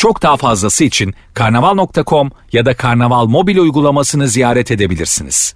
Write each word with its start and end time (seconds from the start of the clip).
Çok 0.00 0.22
daha 0.22 0.36
fazlası 0.36 0.84
için 0.84 1.14
karnaval.com 1.34 2.30
ya 2.52 2.66
da 2.66 2.76
karnaval 2.76 3.26
mobil 3.26 3.58
uygulamasını 3.58 4.28
ziyaret 4.28 4.70
edebilirsiniz. 4.70 5.54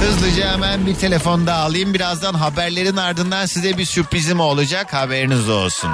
Hızlıca 0.00 0.52
hemen 0.52 0.86
bir 0.86 0.94
telefon 0.94 1.46
daha 1.46 1.64
alayım. 1.64 1.94
Birazdan 1.94 2.34
haberlerin 2.34 2.96
ardından 2.96 3.46
size 3.46 3.78
bir 3.78 3.84
sürprizim 3.84 4.40
olacak. 4.40 4.94
Haberiniz 4.94 5.48
olsun. 5.48 5.90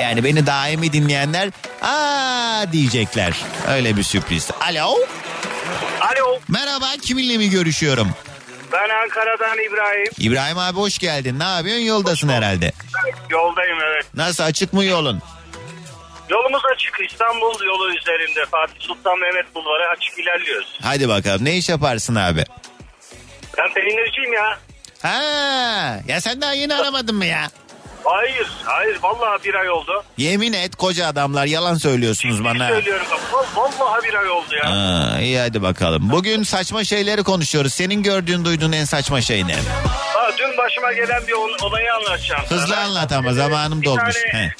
Yani 0.00 0.24
beni 0.24 0.46
daimi 0.46 0.92
dinleyenler 0.92 1.50
aa 1.82 2.72
diyecekler. 2.72 3.36
Öyle 3.68 3.96
bir 3.96 4.02
sürpriz. 4.02 4.50
Alo. 4.60 4.94
Alo, 6.00 6.38
Merhaba 6.48 6.86
kiminle 7.02 7.38
mi 7.38 7.50
görüşüyorum? 7.50 8.08
ben 8.72 8.88
Ankara'dan 9.02 9.58
İbrahim. 9.58 10.12
İbrahim 10.18 10.58
abi 10.58 10.78
hoş 10.78 10.98
geldin. 10.98 11.38
Ne 11.38 11.44
yapıyorsun? 11.44 11.84
Yoldasın 11.84 12.28
herhalde. 12.28 12.72
Yoldayım 13.30 13.78
evet. 13.86 13.95
Nasıl 14.16 14.44
açık 14.44 14.72
mı 14.72 14.84
yolun? 14.84 15.22
Yolumuz 16.30 16.62
açık. 16.74 17.10
İstanbul 17.10 17.64
yolu 17.64 17.94
üzerinde 17.96 18.46
Fatih 18.50 18.74
Sultan 18.80 19.18
Mehmet 19.18 19.54
Bulvarı 19.54 19.88
açık 19.96 20.18
ilerliyoruz. 20.18 20.78
Hadi 20.82 21.08
bakalım 21.08 21.44
ne 21.44 21.56
iş 21.56 21.68
yaparsın 21.68 22.14
abi? 22.14 22.44
Ben 23.58 23.74
peynirciyim 23.74 24.32
ya. 24.32 24.58
Ha, 25.02 26.00
ya 26.08 26.20
sen 26.20 26.40
daha 26.40 26.52
yeni 26.52 26.74
aramadın 26.74 27.14
mı 27.16 27.26
ya? 27.26 27.50
Hayır, 28.06 28.46
hayır. 28.64 28.98
Vallahi 29.02 29.44
bir 29.44 29.54
ay 29.54 29.70
oldu. 29.70 30.04
Yemin 30.16 30.52
et 30.52 30.76
koca 30.76 31.06
adamlar 31.06 31.46
yalan 31.46 31.74
söylüyorsunuz 31.74 32.36
Ciddi 32.36 32.44
bana. 32.44 32.68
söylüyorum. 32.68 33.06
Vallahi 33.56 34.04
bir 34.08 34.14
ay 34.14 34.28
oldu 34.30 34.54
ya. 34.56 34.70
Ha, 34.70 35.20
iyi 35.20 35.38
hadi 35.38 35.62
bakalım. 35.62 36.10
Bugün 36.12 36.42
saçma 36.42 36.84
şeyleri 36.84 37.22
konuşuyoruz. 37.22 37.74
Senin 37.74 38.02
gördüğün 38.02 38.44
duyduğun 38.44 38.72
en 38.72 38.84
saçma 38.84 39.20
şey 39.20 39.46
ne? 39.46 39.54
Ha, 40.14 40.30
dün 40.38 40.56
başıma 40.58 40.92
gelen 40.92 41.26
bir 41.26 41.32
ol- 41.32 41.56
olayı 41.62 41.94
anlatacağım. 41.94 42.42
Hızlı 42.48 42.66
sana. 42.66 42.80
anlat 42.80 43.12
ama 43.12 43.32
zamanım 43.32 43.80
Bir 43.80 43.86
dolmuş. 43.86 44.14
tane- 44.32 44.32
He. 44.42 44.52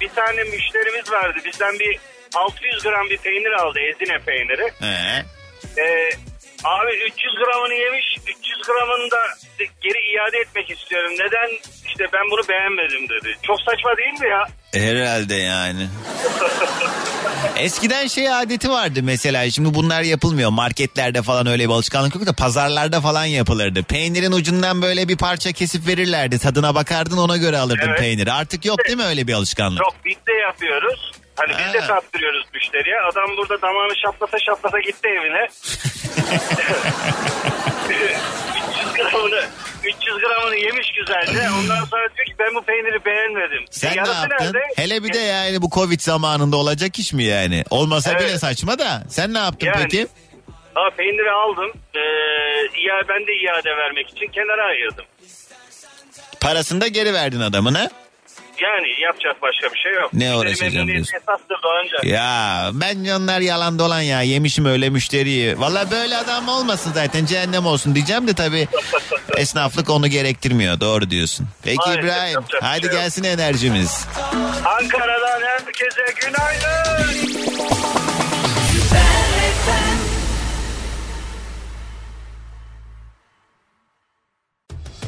bir 0.00 0.08
tane 0.08 0.42
müşterimiz 0.44 1.12
vardı. 1.12 1.38
Bizden 1.44 1.78
bir 1.78 1.98
600 2.34 2.82
gram 2.82 3.10
bir 3.10 3.18
peynir 3.18 3.52
aldı. 3.52 3.78
Ezine 3.80 4.18
peyniri. 4.18 4.72
He. 4.80 5.24
Ee, 5.82 6.10
abi 6.64 6.92
300 7.12 7.34
gramını 7.34 7.74
yemiş. 7.74 8.16
300 8.22 8.58
gramını 8.66 9.10
da 9.10 9.18
geri 9.80 9.98
iade 10.16 10.36
etmek 10.38 10.70
istiyorum. 10.70 11.10
Neden? 11.12 11.48
İşte 11.86 12.04
ben 12.12 12.22
bunu 12.30 12.48
beğenmedim 12.48 13.08
dedi. 13.08 13.36
Çok 13.42 13.60
saçma 13.60 13.96
değil 13.96 14.20
mi 14.20 14.28
ya? 14.28 14.46
Herhalde 14.74 15.34
yani. 15.34 15.88
Eskiden 17.56 18.06
şey 18.06 18.34
adeti 18.34 18.70
vardı 18.70 19.00
mesela 19.02 19.50
şimdi 19.50 19.74
bunlar 19.74 20.02
yapılmıyor 20.02 20.50
marketlerde 20.50 21.22
falan 21.22 21.46
öyle 21.46 21.64
bir 21.64 21.72
alışkanlık 21.72 22.14
yok 22.14 22.26
da 22.26 22.32
pazarlarda 22.32 23.00
falan 23.00 23.24
yapılırdı. 23.24 23.82
Peynirin 23.82 24.32
ucundan 24.32 24.82
böyle 24.82 25.08
bir 25.08 25.16
parça 25.16 25.52
kesip 25.52 25.86
verirlerdi 25.86 26.38
tadına 26.38 26.74
bakardın 26.74 27.16
ona 27.16 27.36
göre 27.36 27.58
alırdın 27.58 27.88
Evet. 27.88 27.98
peyniri. 27.98 28.32
Artık 28.32 28.64
yok 28.64 28.78
değil 28.86 28.98
mi 28.98 29.04
öyle 29.04 29.26
bir 29.26 29.32
alışkanlık? 29.32 29.78
Çok 29.78 29.94
biz 30.04 30.16
de 30.26 30.32
yapıyoruz. 30.32 31.12
Hani 31.38 31.52
biz 31.58 31.74
de 31.74 31.80
Ha. 31.80 31.86
tattırıyoruz 31.86 32.44
müşteriye. 32.54 32.96
Adam 33.12 33.36
burada 33.36 33.62
damağını 33.62 33.96
şaplata 34.04 34.38
şaplata 34.38 34.80
gitti 34.80 35.08
evine. 35.08 35.48
300 37.88 38.92
gramını 38.94 39.44
300 39.84 40.18
gramını 40.18 40.56
yemiş 40.56 40.92
güzelce. 40.92 41.50
Ondan 41.50 41.84
sonra 41.84 42.08
diyor 42.16 42.26
ki 42.26 42.34
ben 42.38 42.54
bu 42.54 42.62
peyniri 42.62 43.04
beğenmedim. 43.04 43.64
Sen 43.70 43.88
E, 43.88 43.92
ne 43.92 43.96
yarısı 43.96 44.14
yaptın? 44.14 44.36
nerede? 44.46 44.58
Hele 44.76 45.04
bir 45.04 45.12
de 45.12 45.18
yani 45.18 45.62
bu 45.62 45.70
Covid 45.70 46.00
zamanında 46.00 46.56
olacak 46.56 46.98
iş 46.98 47.12
mi 47.12 47.24
yani? 47.24 47.64
Olmasa 47.70 48.10
Evet. 48.12 48.20
bile 48.22 48.38
saçma 48.38 48.78
da. 48.78 49.02
Sen 49.08 49.34
ne 49.34 49.38
yaptın 49.38 49.66
Yani- 49.66 49.82
peki? 49.82 50.06
Ha, 50.74 50.90
peyniri 50.96 51.30
aldım. 51.30 51.72
Ee, 51.94 52.00
ya 52.86 52.94
ben 53.08 53.26
de 53.26 53.32
iade 53.32 53.76
vermek 53.76 54.08
için 54.10 54.26
kenara 54.26 54.64
ayırdım. 54.66 55.04
Parasını 56.40 56.80
da 56.80 56.86
geri 56.88 57.14
verdin 57.14 57.40
adamına. 57.40 57.90
Yani 58.62 59.00
yapacak 59.02 59.42
başka 59.42 59.74
bir 59.74 59.78
şey 59.78 59.92
yok. 59.92 60.10
Ne 60.12 60.36
uğraşacağım 60.36 60.88
diyorsun? 60.88 61.16
Esastır 61.16 61.56
Doğanca. 61.62 62.16
Ya 62.16 62.70
bence 62.72 63.14
onlar 63.14 63.40
yalan 63.40 63.78
dolan 63.78 64.00
ya. 64.00 64.22
Yemişim 64.22 64.64
öyle 64.66 64.90
müşteriyi. 64.90 65.60
Valla 65.60 65.90
böyle 65.90 66.16
adam 66.16 66.48
olmasın 66.48 66.92
zaten 66.94 67.26
cehennem 67.26 67.66
olsun 67.66 67.94
diyeceğim 67.94 68.28
de 68.28 68.34
tabii 68.34 68.68
esnaflık 69.36 69.90
onu 69.90 70.06
gerektirmiyor. 70.08 70.80
Doğru 70.80 71.10
diyorsun. 71.10 71.46
Peki 71.64 71.76
Maalesef 71.76 72.04
İbrahim 72.04 72.40
hadi 72.60 72.80
şey 72.80 72.90
yok. 72.90 73.00
gelsin 73.00 73.24
enerjimiz. 73.24 74.06
Ankara'dan 74.64 75.40
herkese 75.42 76.02
günaydın. 76.20 77.37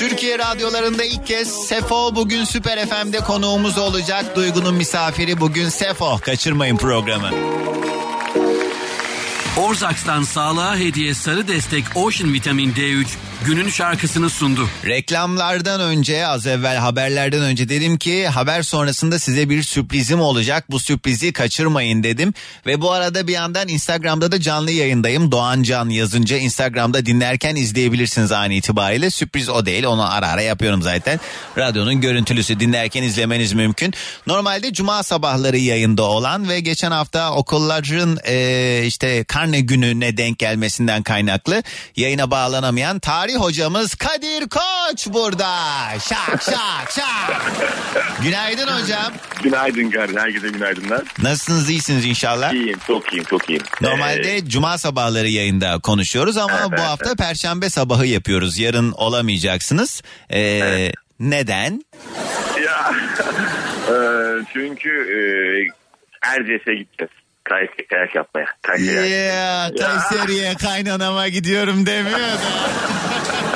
Türkiye 0.00 0.38
radyolarında 0.38 1.04
ilk 1.04 1.26
kez 1.26 1.48
Sefo 1.48 2.14
bugün 2.14 2.44
Süper 2.44 2.88
FM'de 2.88 3.18
konuğumuz 3.18 3.78
olacak. 3.78 4.36
Duygu'nun 4.36 4.74
misafiri 4.74 5.40
bugün 5.40 5.68
Sefo. 5.68 6.18
Kaçırmayın 6.18 6.76
programı. 6.76 7.30
Orzaks'tan 9.56 10.22
sağlığa 10.22 10.76
hediye 10.76 11.14
sarı 11.14 11.48
destek 11.48 11.84
Ocean 11.94 12.32
Vitamin 12.32 12.72
D3 12.72 13.06
günün 13.44 13.68
şarkısını 13.68 14.30
sundu. 14.30 14.68
Reklamlardan 14.86 15.80
önce 15.80 16.26
az 16.26 16.46
evvel 16.46 16.76
haberlerden 16.76 17.42
önce 17.42 17.68
dedim 17.68 17.98
ki 17.98 18.28
haber 18.28 18.62
sonrasında 18.62 19.18
size 19.18 19.48
bir 19.50 19.62
sürprizim 19.62 20.20
olacak. 20.20 20.64
Bu 20.70 20.80
sürprizi 20.80 21.32
kaçırmayın 21.32 22.02
dedim. 22.02 22.34
Ve 22.66 22.80
bu 22.80 22.92
arada 22.92 23.26
bir 23.26 23.32
yandan 23.32 23.68
Instagram'da 23.68 24.32
da 24.32 24.40
canlı 24.40 24.70
yayındayım. 24.70 25.32
Doğan 25.32 25.62
Can 25.62 25.88
yazınca 25.88 26.36
Instagram'da 26.36 27.06
dinlerken 27.06 27.56
izleyebilirsiniz 27.56 28.32
an 28.32 28.50
itibariyle. 28.50 29.10
Sürpriz 29.10 29.48
o 29.48 29.66
değil 29.66 29.84
onu 29.84 30.12
ara 30.12 30.28
ara 30.28 30.42
yapıyorum 30.42 30.82
zaten. 30.82 31.20
Radyonun 31.58 32.00
görüntülüsü 32.00 32.60
dinlerken 32.60 33.02
izlemeniz 33.02 33.52
mümkün. 33.52 33.94
Normalde 34.26 34.72
cuma 34.72 35.02
sabahları 35.02 35.58
yayında 35.58 36.02
olan 36.02 36.48
ve 36.48 36.60
geçen 36.60 36.90
hafta 36.90 37.32
okulların 37.32 38.18
eee, 38.28 38.86
işte 38.86 39.24
karne 39.24 39.60
gününe 39.60 40.16
denk 40.16 40.38
gelmesinden 40.38 41.02
kaynaklı 41.02 41.62
yayına 41.96 42.30
bağlanamayan 42.30 42.98
tarih 42.98 43.29
hocamız 43.36 43.94
Kadir 43.94 44.48
Koç 44.48 45.06
burada. 45.06 45.54
Şak 46.08 46.42
şak 46.42 46.90
şak. 46.96 47.42
Günaydın 48.22 48.66
hocam. 48.66 49.12
Günaydın 49.42 49.90
Gari. 49.90 50.18
Herkese 50.20 50.48
günaydınlar. 50.48 51.02
Nasılsınız 51.22 51.70
iyisiniz 51.70 52.04
inşallah? 52.04 52.52
İyiyim, 52.52 52.78
çok 52.86 53.12
iyiyim, 53.12 53.24
çok 53.30 53.50
iyiyim. 53.50 53.62
Normalde 53.80 54.36
Ee, 54.36 54.44
cuma 54.44 54.78
sabahları 54.78 55.28
yayında 55.28 55.78
konuşuyoruz 55.78 56.36
ama 56.36 56.52
Evet, 56.60 56.70
bu 56.70 56.74
evet, 56.74 56.84
hafta 56.84 57.14
perşembe 57.14 57.70
sabahı 57.70 58.06
yapıyoruz. 58.06 58.58
Yarın 58.58 58.92
olamayacaksınız. 58.92 60.02
Ee, 60.32 60.92
Neden? 61.20 61.84
ya, 62.64 62.94
e, 63.88 63.94
çünkü 64.52 64.90
e, 64.90 65.18
Erciyes'e 66.28 66.74
gideceğiz. 66.74 67.10
Kayak, 67.50 67.88
kayak 67.90 68.14
yapmaya. 68.14 68.46
Kayak 68.62 69.10
Ya 69.10 69.70
Kayseri'ye 69.74 70.54
kaynanama 70.54 71.28
gidiyorum 71.28 71.86
demiyor 71.86 72.18
da. 72.18 72.50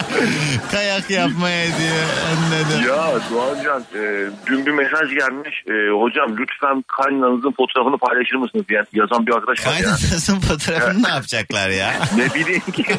Kayak 0.72 1.10
yapmaya 1.10 1.66
diyor. 1.66 2.04
Anladım. 2.30 2.88
Ya 2.88 3.20
Doğancan 3.30 3.80
e, 3.94 4.30
dün 4.46 4.66
bir 4.66 4.70
mesaj 4.70 5.08
gelmiş. 5.10 5.62
E, 5.68 5.72
hocam 6.02 6.36
lütfen 6.38 6.84
kaynananızın 7.02 7.54
fotoğrafını 7.56 7.98
paylaşır 7.98 8.36
mısınız 8.36 8.64
diye 8.68 8.82
yazan 8.92 9.26
bir 9.26 9.32
arkadaş 9.32 9.66
var 9.66 9.72
ya. 9.72 9.78
Kaynanasının 9.78 10.40
fotoğrafını 10.40 11.02
ne 11.02 11.08
yapacaklar 11.08 11.68
ya? 11.68 11.92
Ne 12.16 12.34
bileyim 12.34 12.60
ki. 12.72 12.84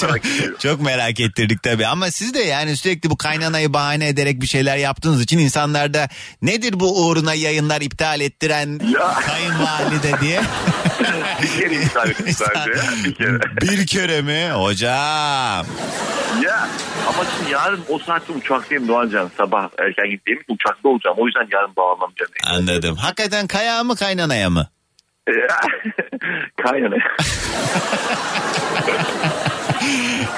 Çok, 0.00 0.18
çok 0.58 0.80
merak 0.80 1.20
ettirdik 1.20 1.62
tabii 1.62 1.86
ama 1.86 2.10
siz 2.10 2.34
de 2.34 2.38
yani 2.40 2.76
sürekli 2.76 3.10
bu 3.10 3.16
kaynanayı 3.16 3.72
bahane 3.72 4.08
ederek 4.08 4.42
bir 4.42 4.46
şeyler 4.46 4.76
yaptığınız 4.76 5.22
için 5.22 5.38
insanlar 5.38 5.94
da 5.94 6.08
nedir 6.42 6.80
bu 6.80 7.06
uğruna 7.06 7.34
yayınlar 7.34 7.80
iptal 7.80 8.20
ettiren 8.20 8.80
Ya. 8.94 9.14
kayınvalide 9.14 10.20
diye. 10.20 10.40
bir 11.42 11.48
kere 11.60 11.74
iptal 11.82 12.10
ettim 12.10 12.26
sadece. 12.32 12.80
Bir 13.04 13.14
kere. 13.14 13.38
bir 13.62 13.86
kere 13.86 14.22
mi 14.22 14.50
hocam? 14.52 15.17
Ya 16.42 16.68
ama 17.08 17.24
şimdi 17.36 17.50
yarın 17.50 17.80
o 17.88 17.98
saatte 17.98 18.32
uçaktayım 18.32 18.88
Doğancan. 18.88 19.30
Sabah 19.36 19.68
erken 19.78 20.10
gittiğim 20.10 20.40
uçakta 20.48 20.88
olacağım. 20.88 21.16
O 21.20 21.26
yüzden 21.26 21.48
yarın 21.52 21.76
bağlanamayacağım. 21.76 22.30
Anladım. 22.46 22.96
Hakikaten 22.96 23.46
kaya 23.46 23.84
mı 23.84 23.96
kaynanaya 23.96 24.50
mı? 24.50 24.66
Kaynana. 26.62 26.96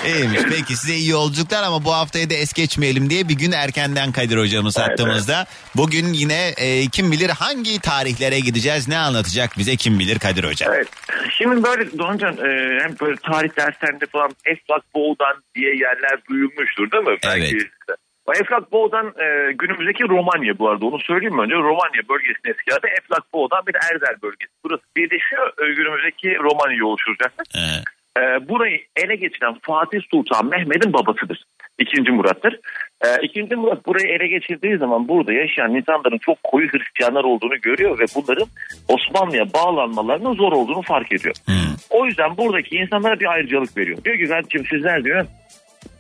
İyiymiş. 0.07 0.41
Peki 0.49 0.77
size 0.77 0.95
iyi 0.95 1.11
yolculuklar 1.11 1.63
ama 1.63 1.85
bu 1.85 1.93
haftayı 1.93 2.31
da 2.31 2.35
es 2.35 2.53
geçmeyelim 2.53 3.11
diye 3.11 3.29
bir 3.29 3.35
gün 3.35 3.53
erkenden 3.53 4.13
Kadir 4.13 4.39
hocamız 4.39 4.77
Evet, 4.79 4.91
hattımızda. 4.91 5.47
Bugün 5.77 6.13
yine 6.13 6.49
e, 6.57 6.87
kim 6.87 7.13
bilir 7.13 7.31
hangi 7.31 7.81
tarihlere 7.81 8.41
gideceğiz 8.41 8.89
ne 8.89 8.99
anlatacak 8.99 9.59
bize 9.59 9.77
kim 9.77 9.99
bilir 9.99 10.19
Kadir 10.19 10.45
hocam. 10.45 10.73
Evet. 10.75 10.89
Şimdi 11.39 11.63
böyle 11.63 11.99
Doğancan 11.99 12.33
e, 12.33 12.81
hem 12.83 12.95
böyle 13.01 13.17
tarih 13.17 13.57
derslerinde 13.57 14.07
falan 14.07 14.31
Eflak 14.45 14.95
Boğdan 14.95 15.43
diye 15.55 15.71
yerler 15.71 16.19
duyulmuştur 16.31 16.91
değil 16.91 17.05
mi? 17.05 17.17
Evet. 17.23 17.55
O 17.55 18.10
Eflak 18.41 18.73
Boğdan 18.73 19.07
e, 19.07 19.53
günümüzdeki 19.53 20.05
Romanya 20.05 20.59
bu 20.59 20.69
arada 20.69 20.87
onu 20.87 20.99
söyleyeyim 20.99 21.35
mi 21.35 21.43
önce? 21.43 21.55
Romanya 21.55 22.03
bölgesinin 22.09 22.51
eski 22.55 22.75
adı 22.75 22.87
Eflak 22.87 23.33
Boğdan 23.33 23.63
bir 23.67 23.73
de 23.75 23.79
Erdel 23.93 24.23
bölgesi. 24.23 24.53
Burası 24.65 24.83
birleşiyor 24.97 25.47
e, 25.63 25.75
günümüzdeki 25.75 26.37
Romanya'yı 26.39 26.87
oluşturacak. 26.87 27.33
Ee, 27.57 27.61
E, 28.19 28.49
burayı 28.49 28.81
ele 28.97 29.17
geçiren 29.17 29.55
Fatih 29.63 30.01
Sultan 30.11 30.47
Mehmet'in 30.47 30.93
babasıdır. 30.93 31.45
İkinci 31.79 32.11
Murat'tır. 32.13 32.61
E, 33.05 33.09
ikinci 33.23 33.57
Murat 33.57 33.87
burayı 33.87 34.07
ele 34.09 34.27
geçirdiği 34.27 34.77
zaman 34.79 35.09
burada 35.09 35.33
yaşayan 35.33 35.75
insanların 35.75 36.19
çok 36.19 36.45
koyu 36.45 36.69
Hristiyanlar 36.69 37.25
olduğunu 37.25 37.61
görüyor 37.61 37.99
ve 37.99 38.05
bunların 38.15 38.47
Osmanlı'ya 38.89 39.45
bağlanmalarının 39.55 40.35
zor 40.35 40.53
olduğunu 40.53 40.83
fark 40.83 41.13
ediyor. 41.13 41.35
hmm. 41.47 41.75
O 41.91 42.07
yüzden 42.07 42.37
buradaki 42.37 42.77
insanlara 42.77 43.21
bir 43.21 43.27
ayrıcalık 43.27 43.77
veriyor. 43.77 43.99
Diyor 44.05 44.19
ki 44.19 44.29
kardeşim 44.29 44.67
sizler 44.71 45.05
diyor 45.05 45.27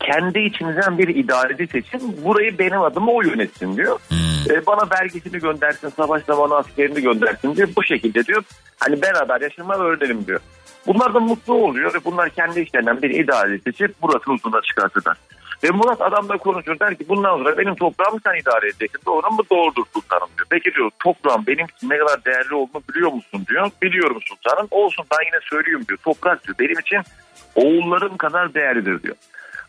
kendi 0.00 0.38
içinizden 0.38 0.98
bir 0.98 1.08
idareci 1.08 1.66
seçin. 1.66 2.24
Burayı 2.24 2.58
benim 2.58 2.82
adıma 2.82 3.12
o 3.12 3.22
yönetsin 3.22 3.76
diyor. 3.76 3.98
Hmm. 4.08 4.56
E, 4.56 4.66
bana 4.66 4.90
vergisini 5.00 5.38
göndersin, 5.38 5.88
savaş 5.88 6.22
zamanı 6.22 6.56
askerini 6.56 7.02
göndersin 7.02 7.56
diyor. 7.56 7.68
Bu 7.76 7.84
şekilde 7.84 8.26
diyor. 8.26 8.42
Hani 8.80 9.02
beraber 9.02 9.40
yaşamayı 9.40 9.80
öğrenelim 9.80 10.26
diyor. 10.26 10.40
Bunlar 10.86 11.14
da 11.14 11.20
mutlu 11.20 11.54
oluyor 11.54 11.94
ve 11.94 11.98
bunlar 12.04 12.30
kendi 12.30 12.60
işlerinden 12.60 13.02
bir 13.02 13.10
idareci 13.10 13.62
seçip 13.62 13.94
Murat'ın 14.02 14.32
huzuruna 14.32 14.60
çıkartırlar. 14.62 15.16
Ve 15.64 15.70
Murat 15.70 16.00
adamla 16.00 16.36
konuşur 16.36 16.80
der 16.80 16.94
ki 16.94 17.08
bundan 17.08 17.36
sonra 17.36 17.58
benim 17.58 17.74
toprağımı 17.74 18.20
sen 18.24 18.40
idare 18.40 18.68
edeceksin. 18.68 19.00
Doğru 19.06 19.30
mu? 19.30 19.42
Doğrudur 19.50 19.84
sultanım 19.94 20.28
diyor. 20.36 20.46
Peki 20.50 20.74
diyor 20.74 20.90
toprağım 20.98 21.44
benim 21.46 21.66
için 21.66 21.90
ne 21.90 21.98
kadar 21.98 22.24
değerli 22.24 22.54
olduğunu 22.54 22.82
biliyor 22.90 23.12
musun 23.12 23.44
diyor. 23.48 23.70
Biliyorum 23.82 24.18
sultanım. 24.28 24.68
Olsun 24.70 25.04
ben 25.12 25.26
yine 25.26 25.40
söyleyeyim 25.42 25.84
diyor. 25.88 25.98
Toprak 26.04 26.46
diyor 26.46 26.56
benim 26.58 26.78
için 26.78 27.00
oğullarım 27.54 28.16
kadar 28.16 28.54
değerlidir 28.54 29.02
diyor. 29.02 29.16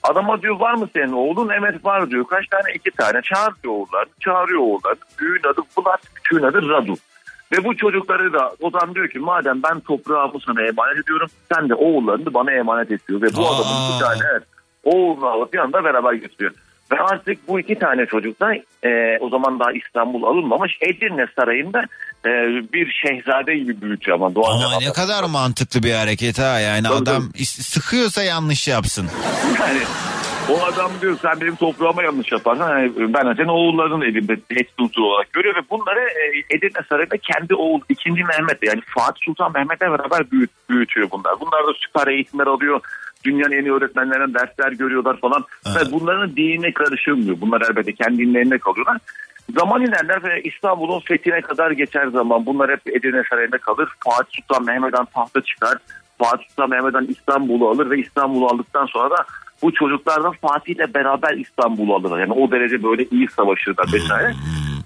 Adama 0.04 0.42
diyor 0.42 0.60
var 0.60 0.74
mı 0.74 0.88
senin 0.94 1.12
oğlun? 1.12 1.50
Evet 1.50 1.86
var 1.86 2.10
diyor. 2.10 2.26
Kaç 2.28 2.48
tane? 2.48 2.74
iki 2.76 2.92
tane. 2.92 3.22
Çağır 3.22 3.54
diyor 3.64 3.74
oğullarını. 3.74 4.12
Çağırıyor 4.20 4.60
oğullarını. 4.60 5.00
Büyüğün 5.20 5.42
adı 5.44 5.62
Bulat, 5.78 6.02
küçüğün 6.16 6.44
adı 6.44 6.70
Radu. 6.70 6.96
Ve 7.52 7.64
bu 7.64 7.78
çocukları 7.78 8.34
da 8.34 8.52
adam 8.64 8.96
diyor 8.96 9.08
ki 9.08 9.20
madem 9.20 9.64
ben 9.64 9.80
toprağımı 9.80 10.40
sana 10.46 10.62
emanet 10.62 11.04
ediyorum 11.04 11.28
sen 11.54 11.70
de 11.70 11.76
oğullarını 11.76 12.34
bana 12.34 12.52
emanet 12.52 12.92
et 12.92 13.08
diyor. 13.08 13.22
Ve 13.22 13.28
bu 13.38 13.42
Aa. 13.42 13.56
adamın 13.56 13.94
bir 13.94 14.06
tane 14.06 14.20
evet, 14.32 14.44
oğlunu 14.84 15.26
alıp 15.26 15.56
yanında 15.56 15.84
beraber 15.84 16.14
götürüyor. 16.14 16.54
Ve 16.92 17.00
artık 17.00 17.48
bu 17.48 17.60
iki 17.60 17.80
tane 17.80 18.06
çocuk 18.06 18.40
da 18.40 18.54
e, 18.84 19.18
o 19.20 19.30
zaman 19.30 19.60
daha 19.60 19.72
İstanbul 19.72 20.24
alınmamış 20.24 20.78
Edirne 20.82 21.28
Sarayı'nda 21.36 21.84
e, 22.26 22.30
bir 22.74 22.92
şehzade 22.92 23.58
gibi 23.58 23.82
büyütüyor 23.82 24.18
ama 24.18 24.36
Doğan 24.36 24.62
Ama 24.62 24.80
ne 24.80 24.94
kadar 24.94 25.24
mantıklı 25.24 25.84
bir 25.84 25.94
hareket 25.94 26.40
ha 26.40 26.60
yani 26.60 26.84
Tabii, 26.84 26.96
adam 26.96 27.30
sıkıyorsa 27.44 28.24
yanlış 28.24 28.68
yapsın. 28.68 29.10
Yani 29.60 29.80
o 30.50 30.64
adam 30.64 30.92
diyor 31.02 31.18
sen 31.22 31.42
benim 31.42 31.56
toprağıma 31.56 32.04
yanlış 32.04 32.32
yaparsan 32.32 32.80
yani 32.80 32.92
ben 32.98 33.34
senin 33.34 33.48
oğullarının 33.48 34.02
elimde 34.02 34.40
tehdit 34.40 34.80
unsuru 34.80 35.06
olarak 35.06 35.34
görüyor 35.34 35.56
ve 35.56 35.70
bunları 35.70 36.00
e, 36.00 36.56
Edirne 36.56 36.86
Sarayı'nda 36.90 37.18
kendi 37.18 37.56
oğul 37.56 37.82
ikinci 37.90 38.24
Mehmet 38.24 38.64
yani 38.64 38.82
Fatih 38.86 39.22
Sultan 39.26 39.54
Mehmet'le 39.54 39.82
beraber 39.82 40.32
büyüt, 40.32 40.52
büyütüyor 40.70 41.12
bunlar. 41.12 41.34
Bunlar 41.40 41.68
da 41.68 41.74
süper 41.78 42.08
eğitimler 42.08 42.48
alıyor. 42.48 42.80
Dünyanın 43.24 43.52
en 43.52 43.66
iyi 43.66 43.74
öğretmenlerinden 43.74 44.34
dersler 44.34 44.72
görüyorlar 44.72 45.20
falan. 45.20 45.46
Evet. 45.66 45.88
Ve 45.88 45.92
bunların 45.92 46.36
dinine 46.36 46.74
karışılmıyor. 46.74 47.42
Bunlar 47.42 47.62
elbette 47.62 47.94
kendi 47.94 48.18
dinlerine 48.18 48.58
kalıyorlar. 48.58 48.98
Zaman 49.56 49.82
ilerler 49.82 50.24
ve 50.24 50.42
İstanbul'un 50.42 51.00
fethine 51.00 51.42
kadar 51.42 51.72
geçer 51.72 52.08
zaman 52.08 52.46
bunlar 52.46 52.72
hep 52.72 52.88
Edirne 52.88 53.24
Sarayı'nda 53.30 53.58
kalır. 53.58 53.90
Fatih 54.00 54.42
Sultan 54.42 54.66
Mehmet'den 54.66 55.06
tahta 55.06 55.42
çıkar. 55.42 55.78
Fatih 56.18 56.46
Sultan 56.50 56.70
Mehmet'den 56.70 57.06
İstanbul'u 57.10 57.70
alır 57.70 57.90
ve 57.90 58.00
İstanbul'u 58.00 58.46
aldıktan 58.48 58.86
sonra 58.86 59.10
da 59.10 59.26
bu 59.62 59.74
çocuklar 59.74 60.24
da 60.24 60.32
Fatih 60.32 60.76
ile 60.76 60.94
beraber 60.94 61.38
İstanbul'u 61.38 61.96
alırlar. 61.96 62.20
Yani 62.20 62.34
o 62.34 62.52
derece 62.52 62.84
böyle 62.84 63.06
iyi 63.06 63.28
savaşırlar 63.28 63.86
vesaire. 63.94 64.34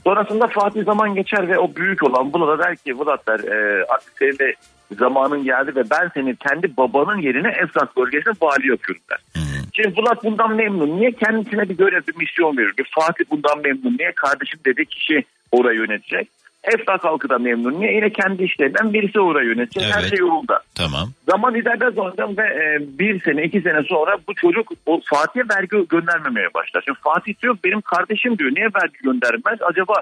Sonrasında 0.04 0.48
Fatih 0.48 0.86
zaman 0.86 1.16
geçer 1.16 1.48
ve 1.48 1.60
o 1.60 1.76
büyük 1.76 2.04
olan 2.04 2.34
Vlad'a 2.34 2.60
der 2.64 2.76
ki 2.76 3.00
Vlad 3.00 3.28
der 3.28 3.40
e, 3.40 3.86
artık 3.90 4.14
senin 4.20 4.40
de 4.40 4.56
zamanın 5.00 5.44
geldi 5.44 5.76
ve 5.76 5.84
ben 5.90 6.12
seni 6.14 6.36
kendi 6.36 6.78
babanın 6.78 7.18
yerine 7.18 7.48
Efrak 7.48 7.98
bölgesine 7.98 8.34
vali 8.42 8.68
yapıyorum 8.68 9.04
der. 9.10 9.45
Şimdi 9.76 10.02
Vlad 10.02 10.24
bundan 10.24 10.56
memnun. 10.56 10.98
Niye 11.00 11.12
kendisine 11.12 11.70
bir 11.70 11.78
görev 11.78 12.02
bir 12.08 12.18
misyon 12.18 12.58
verir? 12.58 12.74
Bir 12.78 12.88
Fatih 12.92 13.26
bundan 13.32 13.62
memnun. 13.62 13.98
Niye 13.98 14.12
kardeşim 14.12 14.60
dedi 14.66 14.86
kişi 14.86 15.24
orayı 15.52 15.80
yönetecek? 15.80 16.30
Efrak 16.64 17.04
halkı 17.04 17.30
da 17.30 17.38
memnun. 17.38 17.80
Niye? 17.80 17.94
Yine 17.96 18.10
kendi 18.10 18.44
işlerinden 18.44 18.94
birisi 18.94 19.20
orayı 19.20 19.48
yönetecek. 19.50 19.84
Her 19.96 20.00
Evet. 20.00 20.10
şey 20.10 20.18
yolunda. 20.20 20.60
Tamam. 20.76 21.10
Zaman 21.30 21.56
ileride 21.56 21.92
zaten 21.92 22.38
ve 22.38 22.42
e, 22.44 22.80
bir 23.00 23.22
sene 23.22 23.44
iki 23.44 23.62
sene 23.62 23.84
sonra 23.84 24.18
bu 24.28 24.36
çocuk 24.36 24.72
o 24.86 25.02
Fatih'e 25.06 25.44
vergi 25.56 25.88
göndermemeye 25.90 26.54
başlar. 26.54 26.82
Şimdi 26.86 27.00
Fatih 27.04 27.34
diyor 27.42 27.58
benim 27.64 27.82
kardeşim 27.82 28.38
diyor 28.38 28.52
niye 28.56 28.66
vergi 28.66 28.98
göndermez? 29.04 29.60
Acaba 29.62 29.94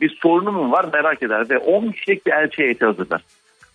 bir 0.00 0.18
sorunu 0.22 0.52
mu 0.52 0.72
var 0.72 0.86
merak 0.92 1.22
eder 1.22 1.50
ve 1.50 1.58
10 1.58 1.88
kişilik 1.92 2.26
bir 2.26 2.32
elçi 2.32 2.62
heyeti 2.62 2.84
hazırlar. 2.84 3.22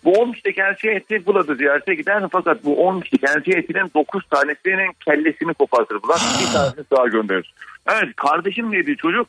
Bu 0.08 0.12
10 0.12 0.32
kişilik 0.32 0.58
elçi 0.58 0.88
heyeti 0.88 1.24
Vlad'ı 1.28 1.56
ziyarete 1.56 1.96
gider 1.96 2.24
fakat 2.32 2.66
bu 2.66 2.88
10 2.88 3.02
kişilik 3.02 3.24
elçi 3.24 3.54
heyetinin 3.54 3.92
9 3.96 4.24
tanesinin 4.30 4.92
kellesini 5.06 5.54
kopartır 5.54 5.96
Vlad. 5.96 6.20
Bir 6.42 6.54
tanesini 6.54 6.86
daha 6.92 7.08
gönderir. 7.08 7.54
Evet 7.92 8.16
kardeşim 8.16 8.72
dediği 8.72 8.98
çocuk 8.98 9.28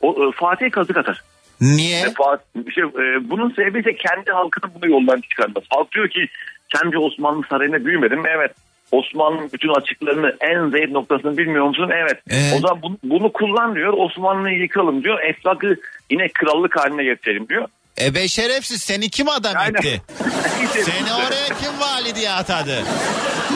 o, 0.00 0.28
e, 0.28 0.32
Fatih'e 0.32 0.70
kazık 0.70 0.96
atar. 0.96 1.22
Niye? 1.60 2.00
E, 2.00 2.04
Fatih- 2.04 2.72
şey, 2.74 2.84
e, 2.84 3.30
bunun 3.30 3.50
sebebi 3.50 3.80
ise 3.80 3.94
kendi 3.94 4.30
halkının 4.30 4.74
bunu 4.74 4.90
yoldan 4.90 5.20
çıkarması. 5.20 5.66
Halk 5.70 5.92
diyor 5.92 6.08
ki 6.08 6.26
sen 6.76 6.92
bir 6.92 6.96
Osmanlı 6.96 7.42
sarayına 7.50 7.84
büyümedin 7.84 8.18
mi? 8.18 8.28
Evet. 8.36 8.52
Osmanlı'nın 8.92 9.50
bütün 9.52 9.68
açıklarını 9.68 10.36
en 10.40 10.70
zayıf 10.70 10.90
noktasını 10.90 11.36
bilmiyor 11.36 11.66
musun? 11.66 11.90
Evet. 11.94 12.22
Evet. 12.30 12.54
O 12.56 12.58
zaman 12.58 12.82
bunu, 12.82 12.98
bunu 13.04 13.32
kullan 13.32 13.74
diyor. 13.74 13.92
Osmanlı'yı 13.96 14.58
yıkalım 14.58 15.04
diyor. 15.04 15.22
Eflakı 15.22 15.76
yine 16.10 16.28
krallık 16.28 16.76
haline 16.80 17.04
getirelim 17.04 17.48
diyor. 17.48 17.68
E 18.00 18.14
be 18.14 18.28
şerefsiz 18.28 18.82
seni 18.82 19.10
kim 19.10 19.28
adam 19.28 19.52
Aynen. 19.56 19.74
etti? 19.74 20.02
Seni 20.72 21.12
oraya 21.14 21.46
kim 21.46 21.80
vali 21.80 22.14
diye 22.14 22.30
atadı? 22.30 22.82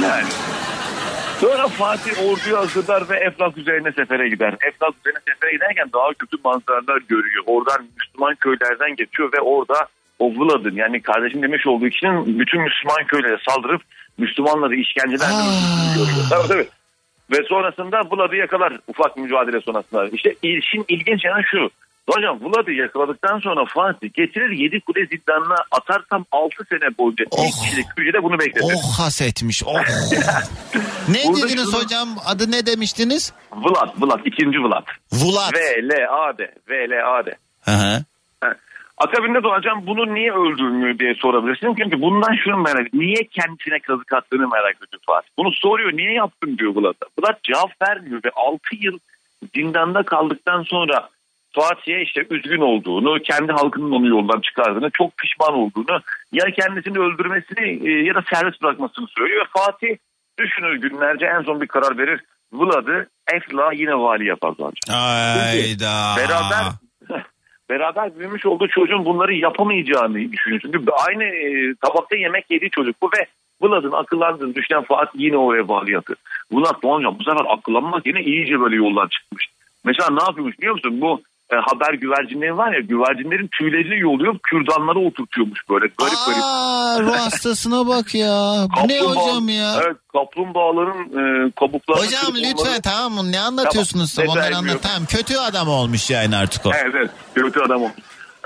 Yani. 0.02 0.28
Sonra 1.40 1.68
Fatih 1.68 2.12
orduyu 2.28 2.58
hazırlar 2.58 3.08
ve 3.08 3.16
Eflak 3.16 3.58
üzerine 3.58 3.92
sefere 3.92 4.28
gider. 4.28 4.54
Eflak 4.68 4.94
üzerine 5.00 5.18
sefere 5.28 5.52
giderken 5.52 5.90
daha 5.94 6.08
kötü 6.18 6.36
manzaralar 6.44 7.02
görüyor. 7.08 7.44
Oradan 7.46 7.86
Müslüman 7.98 8.34
köylerden 8.34 8.96
geçiyor 8.96 9.32
ve 9.32 9.40
orada 9.40 9.86
o 10.18 10.30
Vlad'ın 10.30 10.74
yani 10.74 11.02
kardeşim 11.02 11.42
demiş 11.42 11.66
olduğu 11.66 11.88
kişinin 11.88 12.38
bütün 12.38 12.60
Müslüman 12.60 13.04
köylere 13.06 13.38
saldırıp 13.48 13.82
Müslümanları 14.18 14.74
işkenceden 14.76 15.30
Aa. 15.30 15.94
görüyor. 15.96 16.26
Tabii 16.30 16.48
tabii. 16.48 16.68
Ve 17.30 17.44
sonrasında 17.48 18.00
Vlad'ı 18.10 18.36
yakalar 18.36 18.72
ufak 18.88 19.16
mücadele 19.16 19.60
sonrasında. 19.60 20.08
İşte 20.08 20.34
işin 20.42 20.84
ilginç 20.88 21.24
yanı 21.24 21.42
şu. 21.50 21.70
Hocam 22.10 22.38
Vlad'ı 22.44 22.72
yakaladıktan 22.72 23.38
sonra 23.38 23.64
Fatih 23.74 24.14
getirir 24.14 24.50
7 24.50 24.80
kule 24.80 25.06
zindanına 25.06 25.56
atarsam 25.70 26.24
6 26.32 26.64
sene 26.68 26.98
boyunca 26.98 27.24
Oh. 27.30 27.36
tek 27.36 27.52
kişilik 27.62 27.86
hücrede 27.98 28.22
bunu 28.22 28.38
bekletir. 28.38 28.74
Oh 28.76 28.98
hasetmiş. 28.98 29.62
Oh. 29.66 29.74
ne 31.08 31.18
Burada 31.28 31.46
dediniz 31.48 31.70
şunu- 31.70 31.82
hocam? 31.82 32.08
Adı 32.26 32.50
ne 32.50 32.66
demiştiniz? 32.66 33.32
Vlad, 33.52 33.88
Vlad, 34.00 34.20
ikinci 34.24 34.58
Vlad. 34.58 34.86
Vulat. 35.12 35.54
V, 35.54 35.58
L, 35.88 36.06
A, 36.10 36.38
D. 36.38 36.54
V, 36.68 36.88
L, 36.90 36.92
A, 37.18 37.26
D. 37.26 37.36
Hı 37.64 37.70
hı. 37.70 38.04
Akabinde 38.98 39.42
Doğancan 39.42 39.86
bunu 39.86 40.14
niye 40.14 40.32
öldürmüyor 40.32 40.98
diye 40.98 41.14
sorabilirsin. 41.14 41.74
Çünkü 41.82 42.00
bundan 42.02 42.34
şunu 42.44 42.56
merak. 42.56 42.92
Niye 42.94 43.24
kendisine 43.30 43.78
kazık 43.78 44.12
attığını 44.12 44.48
merak 44.48 44.76
ediyor 44.76 45.02
Fatih. 45.06 45.28
Bunu 45.38 45.52
soruyor. 45.52 45.92
Niye 45.92 46.12
yaptın 46.12 46.58
diyor 46.58 46.74
Bulat'a. 46.74 47.06
Bulat 47.18 47.42
cevap 47.42 47.82
vermiyor 47.82 48.20
ve 48.24 48.30
6 48.36 48.58
yıl 48.80 48.98
zindanda 49.54 50.02
kaldıktan 50.02 50.62
sonra 50.62 51.08
Fatih'e 51.58 52.02
işte 52.02 52.26
üzgün 52.30 52.60
olduğunu, 52.60 53.22
kendi 53.22 53.52
halkının 53.52 53.90
onu 53.90 54.06
yoldan 54.06 54.40
çıkardığını, 54.40 54.90
çok 54.90 55.16
pişman 55.16 55.54
olduğunu, 55.54 56.00
ya 56.32 56.44
kendisini 56.50 56.98
öldürmesini 56.98 57.88
e, 57.88 58.04
ya 58.04 58.14
da 58.14 58.22
serbest 58.34 58.62
bırakmasını 58.62 59.06
söylüyor. 59.18 59.46
Fatih 59.56 59.96
düşünür 60.38 60.74
günlerce 60.74 61.26
en 61.26 61.42
son 61.42 61.60
bir 61.60 61.66
karar 61.66 61.98
verir. 61.98 62.20
Vlad'ı 62.52 63.06
Efla 63.32 63.72
yine 63.72 63.94
vali 63.94 64.26
yapar 64.26 64.52
zaten. 64.58 64.94
Ayda. 64.94 66.16
Beraber 66.16 66.64
beraber 67.70 68.18
büyümüş 68.18 68.46
olduğu 68.46 68.68
çocuğun 68.68 69.04
bunları 69.04 69.34
yapamayacağını 69.34 70.32
düşünüyor. 70.32 70.60
Çünkü 70.62 70.84
aynı 71.08 71.24
e, 71.24 71.74
tabakta 71.74 72.16
yemek 72.16 72.50
yediği 72.50 72.70
çocuk 72.70 73.02
bu 73.02 73.10
ve 73.18 73.26
Vlad'ın 73.62 73.92
akıllandığını 73.92 74.54
düşünen 74.54 74.82
Fatih 74.82 75.20
yine 75.20 75.36
o 75.36 75.68
vali 75.68 75.92
yapıyor. 75.92 76.18
Vlad 76.52 76.82
Doğancan 76.82 77.18
bu 77.18 77.24
sefer 77.24 77.44
akıllanmak 77.48 78.06
yine 78.06 78.22
iyice 78.22 78.60
böyle 78.60 78.76
yoldan 78.76 79.08
çıkmış. 79.08 79.48
Mesela 79.84 80.10
ne 80.10 80.22
yapıyormuş 80.22 80.58
biliyor 80.58 80.74
musun? 80.74 81.00
Bu 81.00 81.22
e, 81.52 81.56
haber 81.56 81.94
güvercinleri 81.94 82.56
var 82.56 82.72
ya 82.72 82.80
güvercinlerin 82.80 83.48
tüylerini 83.58 84.00
yoluyor 84.00 84.38
kürdanlara 84.42 84.98
oturtuyormuş 84.98 85.60
böyle 85.70 85.86
garip 85.98 86.18
garip. 86.26 86.42
Aa, 86.42 86.96
ruh 87.02 87.16
hastasına 87.24 87.86
bak 87.86 88.14
ya. 88.14 88.66
Bu 88.82 88.88
ne 88.88 89.00
hocam 89.00 89.48
ya? 89.48 89.72
Evet 89.84 89.96
kaplumbağaların 90.12 90.98
e, 90.98 91.50
kabuklarını 91.60 92.04
Hocam 92.04 92.34
lütfen 92.36 92.54
onları- 92.68 92.82
tamam 92.82 93.12
mı? 93.12 93.32
Ne 93.32 93.40
anlatıyorsunuz? 93.40 94.14
Tamam, 94.14 94.30
Onları 94.36 94.56
anlat. 94.56 94.82
Tamam 94.82 95.06
kötü 95.08 95.36
adam 95.36 95.68
olmuş 95.68 96.10
yani 96.10 96.36
artık 96.36 96.66
o. 96.66 96.70
Evet 96.84 96.94
evet 96.94 97.10
kötü 97.34 97.60
adam 97.60 97.82
olmuş. 97.82 97.96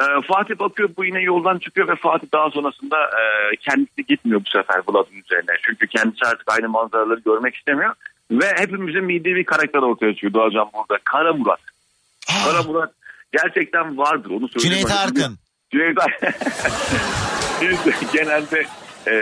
Ee, 0.01 0.05
Fatih 0.29 0.59
bakıyor 0.59 0.89
bu 0.97 1.05
yine 1.05 1.21
yoldan 1.21 1.59
çıkıyor 1.59 1.89
ve 1.89 1.97
Fatih 1.97 2.29
daha 2.35 2.51
sonrasında 2.51 2.97
e, 3.05 3.23
kendisi 3.57 4.07
gitmiyor 4.09 4.41
bu 4.47 4.51
sefer 4.51 4.77
Vlad'ın 4.89 5.23
üzerine. 5.25 5.53
Çünkü 5.67 5.87
kendisi 5.87 6.25
artık 6.27 6.53
aynı 6.53 6.69
manzaraları 6.69 7.21
görmek 7.21 7.55
istemiyor. 7.55 7.95
Ve 8.31 8.47
hepimizin 8.57 9.09
bildiği 9.09 9.35
bir 9.35 9.45
karakter 9.45 9.79
ortaya 9.79 10.15
çıkıyor 10.15 10.33
Doğacan 10.33 10.71
burada. 10.75 11.01
Kara 11.05 11.33
Murat. 11.33 11.61
Kara 12.45 12.63
Murat 12.63 12.91
gerçekten 13.33 13.99
vardır 13.99 14.31
onu 14.31 14.49
söyleyeyim. 14.49 14.87
Cüneyt 14.87 14.99
Arkın. 14.99 15.39
Cüneyt 15.73 15.99
Arkın. 15.99 16.29
Biz 17.61 17.85
de 17.87 17.93
genelde 18.13 18.67
e, 19.07 19.13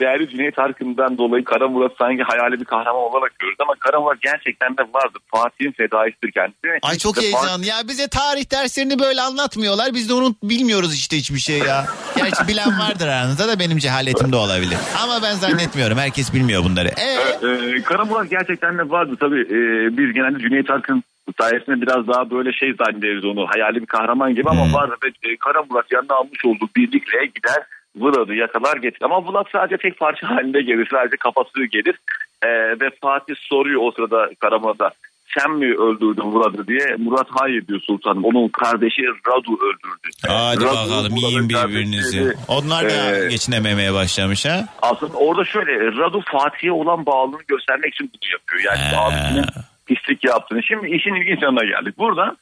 değerli 0.00 0.28
Cüneyt 0.30 0.58
Arkın'dan 0.58 1.18
dolayı 1.18 1.44
Kara 1.44 1.68
Murat 1.68 1.92
sanki 1.98 2.22
hayali 2.22 2.60
bir 2.60 2.64
kahraman 2.64 3.02
olarak 3.02 3.38
görürüz 3.38 3.56
ama 3.60 3.74
Kara 3.80 4.00
Murat 4.00 4.22
gerçekten 4.22 4.76
de 4.76 4.82
vardır. 4.82 5.22
Fatih'in 5.34 5.72
fedaisidir 5.72 6.32
kendisi. 6.32 6.78
Ay 6.82 6.98
çok 6.98 7.16
Fatih- 7.16 7.22
heyecanlı. 7.22 7.66
Ya 7.66 7.76
bize 7.88 8.08
tarih 8.08 8.50
derslerini 8.52 8.98
böyle 8.98 9.20
anlatmıyorlar. 9.20 9.94
Biz 9.94 10.08
de 10.08 10.14
onu 10.14 10.34
bilmiyoruz 10.42 10.94
işte 10.94 11.16
hiçbir 11.16 11.38
şey 11.38 11.58
ya. 11.58 11.86
Gerçi 12.16 12.48
bilen 12.48 12.78
vardır 12.78 13.06
aranızda 13.08 13.48
da 13.48 13.58
benim 13.58 13.78
cehaletim 13.78 14.32
de 14.32 14.36
olabilir. 14.36 14.78
Ama 15.02 15.22
ben 15.22 15.34
zannetmiyorum. 15.34 15.98
Herkes 15.98 16.32
bilmiyor 16.34 16.64
bunları. 16.64 16.88
Ee, 16.88 17.12
Ee, 17.46 17.82
Kara 17.82 18.04
Murat 18.04 18.30
gerçekten 18.30 18.78
de 18.78 18.90
vardı 18.90 19.16
tabii. 19.20 19.40
Ee, 19.40 19.96
biz 19.98 20.12
genelde 20.14 20.38
Cüneyt 20.38 20.70
Arkın 20.70 21.04
sayesinde 21.40 21.80
biraz 21.82 22.08
daha 22.08 22.30
böyle 22.30 22.52
şey 22.52 22.74
zannederiz 22.74 23.24
onu. 23.24 23.46
Hayali 23.46 23.80
bir 23.80 23.86
kahraman 23.86 24.34
gibi 24.34 24.50
ama 24.50 24.72
vardı 24.72 24.94
ve 25.04 25.08
e, 25.32 25.36
Kara 25.36 25.62
Murat 25.70 25.92
yanına 25.92 26.14
almış 26.14 26.44
olduğu 26.44 26.68
birlikle 26.76 27.26
gider 27.26 27.62
Vlad'ı 27.96 28.34
yakalar 28.34 28.76
getirir. 28.76 29.04
Ama 29.04 29.26
Vlad 29.32 29.46
sadece 29.52 29.76
tek 29.76 29.98
parça 29.98 30.30
halinde 30.30 30.62
gelir. 30.62 30.88
Sadece 30.90 31.16
kafası 31.16 31.64
gelir. 31.64 31.96
Ee, 32.44 32.48
ve 32.80 32.90
Fatih 33.00 33.34
soruyor 33.38 33.80
o 33.84 33.90
sırada 33.92 34.30
Kara 34.40 34.58
Murat'a 34.58 34.90
sen 35.38 35.50
mi 35.50 35.66
öldürdün 35.74 36.34
Vlad'ı 36.34 36.66
diye. 36.66 36.96
Murat 36.98 37.26
hayır 37.30 37.66
diyor 37.66 37.80
sultanım. 37.80 38.24
Onun 38.24 38.48
kardeşi 38.48 39.02
Radu 39.02 39.52
öldürdü. 39.66 40.08
hadi 40.28 40.64
Radu, 40.64 40.74
bakalım 40.90 41.16
yiyin 41.16 41.48
birbirinizi. 41.48 42.34
Onlar 42.48 42.84
da 42.90 43.16
Ee, 43.16 43.28
geçinememeye 43.28 43.94
başlamış 43.94 44.44
ha. 44.46 44.64
aslında 44.82 45.16
orada 45.16 45.44
şöyle 45.44 45.72
Radu 45.96 46.20
Fatih'e 46.32 46.72
olan 46.72 47.06
bağlılığını 47.06 47.42
göstermek 47.48 47.94
için 47.94 48.10
bunu 48.14 48.32
yapıyor. 48.32 48.62
Yani 48.76 48.98
abisinin 48.98 49.44
pislik 49.94 50.24
yaptığını. 50.24 50.62
Şimdi 50.62 50.90
işin 50.90 51.14
ilginç 51.14 51.42
yanına 51.42 51.64
geldik. 51.64 51.98
Burada 51.98 52.36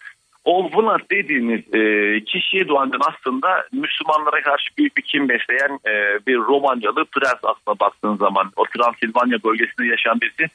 o 0.44 0.70
Vlad 0.72 1.00
dediğimiz 1.10 1.74
e, 1.74 1.80
kişiye 2.24 2.68
doğandan 2.68 3.00
aslında 3.00 3.66
Müslümanlara 3.72 4.42
karşı 4.42 4.76
büyük 4.78 4.96
bir 4.96 5.02
kim 5.02 5.28
besleyen 5.28 5.78
e, 5.86 6.18
bir 6.26 6.36
Romanyalı 6.36 7.04
prens 7.04 7.40
aslında 7.42 7.80
baktığın 7.80 8.16
zaman. 8.16 8.52
O 8.56 8.64
Transilvanya 8.64 9.38
bölgesinde 9.44 9.86
yaşayan 9.86 10.20
birisi. 10.20 10.46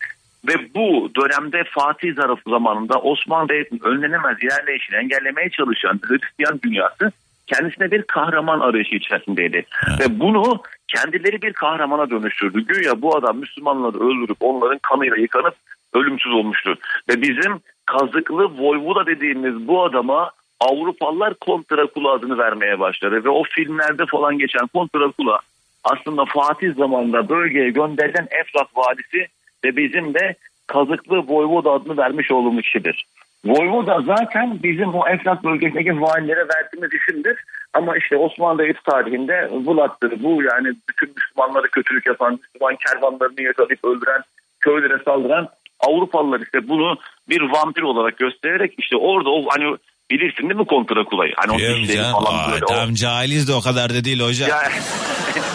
Ve 0.48 0.54
bu 0.76 1.12
dönemde 1.16 1.64
Fatih 1.64 2.16
zarfı 2.16 2.50
zamanında 2.50 3.00
Osmanlı 3.00 3.50
Devleti'nin 3.50 3.84
önlenemez 3.84 4.38
yerleşini 4.44 4.96
engellemeye 4.96 5.50
çalışan 5.50 6.00
Hristiyan 6.04 6.60
dünyası 6.64 7.12
kendisine 7.48 7.92
bir 7.92 8.02
kahraman 8.04 8.60
arayışı 8.60 8.96
içerisindeydi. 8.96 9.66
Ve 10.00 10.20
bunu 10.20 10.62
kendileri 10.88 11.42
bir 11.42 11.54
kahramana 11.54 12.10
dönüştürdü. 12.10 12.66
Güya 12.66 13.02
bu 13.02 13.18
adam 13.18 13.38
Müslümanları 13.38 13.98
öldürüp 13.98 14.38
onların 14.40 14.80
kanıyla 14.80 15.18
yıkanıp 15.18 15.56
ölümsüz 15.96 16.34
olmuştu. 16.34 16.78
Ve 17.10 17.22
bizim 17.22 17.60
kazıklı 17.86 18.58
Voyvoda 18.58 19.06
dediğimiz 19.06 19.68
bu 19.68 19.84
adama 19.84 20.32
Avrupalılar 20.60 21.34
Kont 21.34 21.72
Drakula 21.72 22.12
adını 22.12 22.38
vermeye 22.38 22.80
başladı. 22.80 23.24
Ve 23.24 23.30
o 23.30 23.44
filmlerde 23.44 24.06
falan 24.06 24.38
geçen 24.38 24.68
Kont 24.68 24.96
Drakula 24.96 25.40
aslında 25.84 26.26
Fatih 26.26 26.76
zamanında 26.76 27.30
bölgeye 27.30 27.70
gönderilen 27.70 28.28
Efrat 28.32 28.68
valisi 28.76 29.28
ve 29.66 29.76
bizim 29.78 30.14
de 30.14 30.36
kazıklı 30.68 31.18
Voyvoda 31.18 31.72
adını 31.72 31.98
vermiş 31.98 32.32
olduğumuz 32.32 32.64
kişidir. 32.64 33.06
Voyvoda 33.46 34.02
zaten 34.02 34.60
bizim 34.64 34.96
o 34.96 35.08
Efrat 35.08 35.44
bölgesindeki 35.44 36.02
valilere 36.02 36.46
verdiğimiz 36.56 36.92
isimdir. 36.94 37.38
Ama 37.74 37.98
işte 37.98 38.18
Osmanlı 38.18 38.60
Devleti 38.60 38.84
tarihinde 38.84 39.50
Vlad'dır 39.52 40.24
bu 40.24 40.44
yani 40.44 40.74
bütün 40.90 41.14
Müslümanları 41.16 41.68
kötülük 41.68 42.06
yapan, 42.06 42.40
Müslüman 42.44 42.76
kervanlarını 42.76 43.42
yakalayıp 43.42 43.86
öldüren, 43.86 44.22
köylere 44.60 45.04
saldıran 45.06 45.50
Avrupalılar 45.80 46.40
işte 46.40 46.68
bunu 46.70 46.98
bir 47.30 47.42
vampir 47.42 47.82
olarak 47.82 48.18
göstererek 48.18 48.74
işte 48.78 48.98
orada 48.98 49.30
o 49.30 49.46
hani 49.50 49.76
bilirsin 50.12 50.44
değil 50.50 50.60
mi 50.60 50.66
kontra 50.66 51.04
kulayı? 51.04 51.34
Hani 51.38 51.52
o 51.52 51.58
Biliyorum 51.58 51.84
canım. 51.86 52.12
falan 52.12 52.40
Aa, 52.40 52.52
böyle. 52.52 52.66
o- 52.66 52.68
tam 52.68 52.94
cahiliz 52.94 53.48
de 53.48 53.54
o 53.54 53.62
kadar 53.62 53.90
da 53.94 54.04
değil 54.04 54.20
hocam. 54.20 54.50
Ya, 54.50 54.62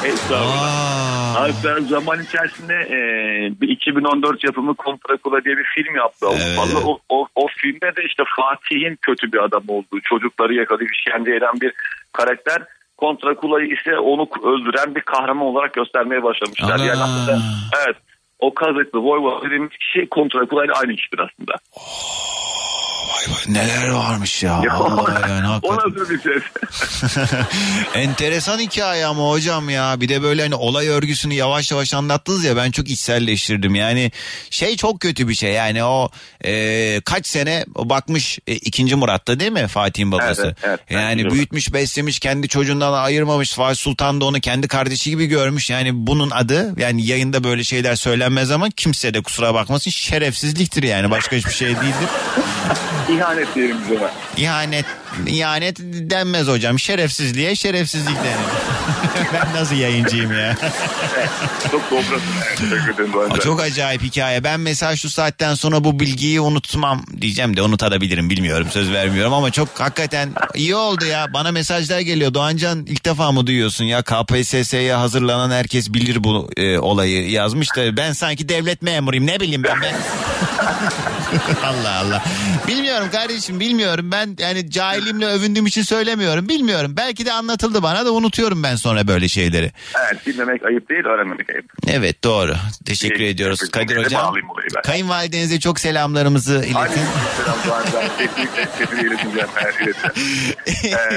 Estağfurullah. 0.05 0.97
Aa. 1.37 1.41
Hatta 1.41 1.81
zaman 1.81 2.23
içerisinde 2.23 2.75
e, 2.75 2.97
bir 3.61 3.69
2014 3.69 4.45
yapımı 4.45 4.75
Kontra 4.75 5.17
Kula 5.17 5.45
diye 5.45 5.57
bir 5.57 5.65
film 5.65 5.97
yaptı 5.97 6.27
Evet. 6.33 6.59
Avrupalı. 6.59 6.87
O, 6.91 6.99
o, 7.09 7.27
o 7.35 7.47
filmde 7.57 7.97
de 7.97 8.03
işte 8.07 8.23
Fatih'in 8.37 8.99
kötü 9.03 9.33
bir 9.33 9.39
adam 9.45 9.63
olduğu, 9.69 10.01
çocukları 10.05 10.55
yakalayıp 10.55 10.95
işkence 10.95 11.35
eden 11.35 11.61
bir 11.61 11.73
karakter. 12.13 12.63
Kontra 12.97 13.35
Kula'yı 13.35 13.67
ise 13.67 13.99
onu 13.99 14.29
öldüren 14.45 14.95
bir 14.95 15.01
kahraman 15.01 15.47
olarak 15.47 15.73
göstermeye 15.75 16.23
başlamışlar. 16.23 16.71
Ana. 16.71 16.85
Yani 16.85 17.03
aslında 17.03 17.39
evet 17.87 17.97
o 18.41 18.55
kazıklı 18.55 18.99
Voyvoda 18.99 19.47
dediğimiz 19.47 19.71
kişi 19.71 20.09
Kontra 20.09 20.47
Kula 20.47 20.65
ile 20.65 20.73
aynı 20.73 20.97
kişidir 20.97 21.19
aslında. 21.19 21.55
Vay 23.29 23.35
vay 23.35 23.55
neler 23.55 23.89
varmış 23.89 24.43
ya. 24.43 24.63
Ya, 24.65 24.81
Vallahi 24.81 25.31
yani 25.31 25.49
o 25.49 25.51
hakikaten. 25.51 26.01
nasıl 26.01 26.11
bir 26.11 26.21
ses? 26.21 26.43
Enteresan 27.95 28.59
hikaye 28.59 29.07
ama 29.07 29.31
hocam 29.31 29.71
ya. 29.71 30.01
Bir 30.01 30.09
de 30.09 30.23
böyle 30.23 30.43
hani 30.43 30.55
olay 30.55 30.89
örgüsünü 30.89 31.35
yavaş 31.35 31.73
yavaş 31.73 31.95
anlattınız 31.95 32.45
ya 32.45 32.57
ben 32.57 32.71
çok 32.71 32.89
içselleştirdim. 32.89 33.75
Yani 33.75 34.13
şey 34.51 34.77
çok 34.77 35.01
kötü 35.01 35.29
bir 35.29 35.35
şey 35.35 35.53
yani 35.53 35.85
o 35.85 36.11
e, 36.45 37.01
kaç 37.05 37.27
sene 37.27 37.65
bakmış 37.77 38.39
e, 38.47 38.55
ikinci 38.55 38.95
Murat'ta 38.95 39.41
değil 39.41 39.53
mi 39.53 39.67
Fatih'in 39.67 40.13
babası? 40.13 40.43
Evet, 40.43 40.57
evet, 40.63 40.81
yani 40.91 41.31
büyütmüş 41.31 41.73
beslemiş 41.73 42.19
kendi 42.19 42.49
çocuğundan 42.49 42.93
ayırmamış. 42.93 43.53
Fatih 43.53 43.77
Sultan 43.77 44.21
da 44.21 44.25
onu 44.25 44.41
kendi 44.41 44.69
kardeşi 44.69 45.11
gibi 45.11 45.27
görmüş. 45.27 45.71
Yani 45.71 45.91
bunun 46.07 46.31
adı 46.31 46.81
yani 46.81 47.07
yayında 47.07 47.45
böyle 47.45 47.65
şeyler 47.65 47.97
söylenmez 47.97 48.51
ama 48.51 48.69
kimse 48.77 49.15
de 49.15 49.21
kusura 49.23 49.55
bakmasın 49.55 49.91
şerefsizliktir 49.91 50.83
yani 50.83 51.11
başka 51.11 51.37
hiçbir 51.37 51.53
şey 51.53 51.69
değildir. 51.69 52.09
İhanet 53.11 53.55
diyelim 53.55 53.77
biz 53.85 53.99
ona. 53.99 54.11
İhanet, 54.37 54.87
ihanet 55.27 55.79
denmez 55.81 56.49
hocam. 56.49 56.79
Şerefsizliğe 56.79 57.55
şerefsizlik 57.55 58.17
denir. 58.17 58.47
ben 59.33 59.61
nasıl 59.61 59.75
yayıncıyım 59.75 60.33
ya? 60.33 60.57
Çok 61.71 61.91
dobrasın. 61.91 62.21
Teşekkür 62.57 62.95
ederim. 62.95 63.39
Çok 63.45 63.61
acayip 63.61 64.03
hikaye. 64.03 64.45
Ben 64.45 64.61
mesela 64.61 64.97
şu 64.97 65.11
saatten 65.11 65.55
sonra 65.55 65.85
bu 65.85 66.01
bilgiyi 66.01 66.41
unutmam 66.41 67.05
diyeceğim 67.21 67.57
de 67.57 67.63
unutabilirim 67.63 68.31
bilmiyorum 68.31 68.67
söz 68.71 68.93
vermiyorum 68.93 69.33
ama 69.33 69.51
çok 69.51 69.69
hakikaten 69.81 70.33
iyi 70.55 70.75
oldu 70.75 71.05
ya. 71.05 71.27
Bana 71.35 71.53
mesajlar 71.53 72.01
geliyor. 72.01 72.35
Doğancan 72.35 72.87
ilk 72.87 73.05
defa 73.05 73.33
mı 73.33 73.47
duyuyorsun 73.47 73.85
ya 73.85 74.03
KPSS'ye 74.03 74.95
hazırlanan 74.95 75.51
herkes 75.51 75.95
bilir 75.95 76.25
bu 76.25 76.51
e, 76.57 76.79
olayı 76.79 77.31
yazmış 77.31 77.77
da 77.77 77.97
ben 77.97 78.13
sanki 78.13 78.49
devlet 78.49 78.83
memuruyum 78.83 79.27
ne 79.27 79.41
bileyim 79.41 79.63
ben. 79.63 79.83
ben... 79.83 79.95
Allah 81.65 81.99
Allah. 81.99 82.23
Bilmiyorum 82.69 83.09
kardeşim 83.13 83.61
bilmiyorum. 83.61 84.11
Ben 84.13 84.37
yani 84.39 84.71
cahilimle 84.71 85.27
övündüğüm 85.27 85.67
için 85.67 85.83
söylemiyorum. 85.83 86.49
Bilmiyorum. 86.49 86.95
Belki 86.97 87.27
de 87.27 87.33
anlatıldı 87.33 87.83
bana 87.83 88.07
da 88.07 88.13
unutuyorum 88.13 88.63
ben 88.63 88.77
sonra 88.77 89.07
böyle 89.09 89.29
şeyleri. 89.29 89.73
Evet 90.13 90.27
bilmemek 90.27 90.65
ayıp 90.65 90.89
değil 90.89 91.05
öğrenmemek 91.05 91.51
ayıp. 91.51 91.65
Evet 91.89 92.25
doğru. 92.25 92.55
Teşekkür 92.87 93.21
İyi, 93.21 93.29
ediyoruz 93.31 93.59
teşekkür 93.59 93.81
Kadir. 93.81 94.05
Hocam. 94.05 94.35
Kayınvalidenize 94.85 95.61
çok 95.61 95.81
selamlarımızı 95.81 96.55
iletin. 96.55 97.03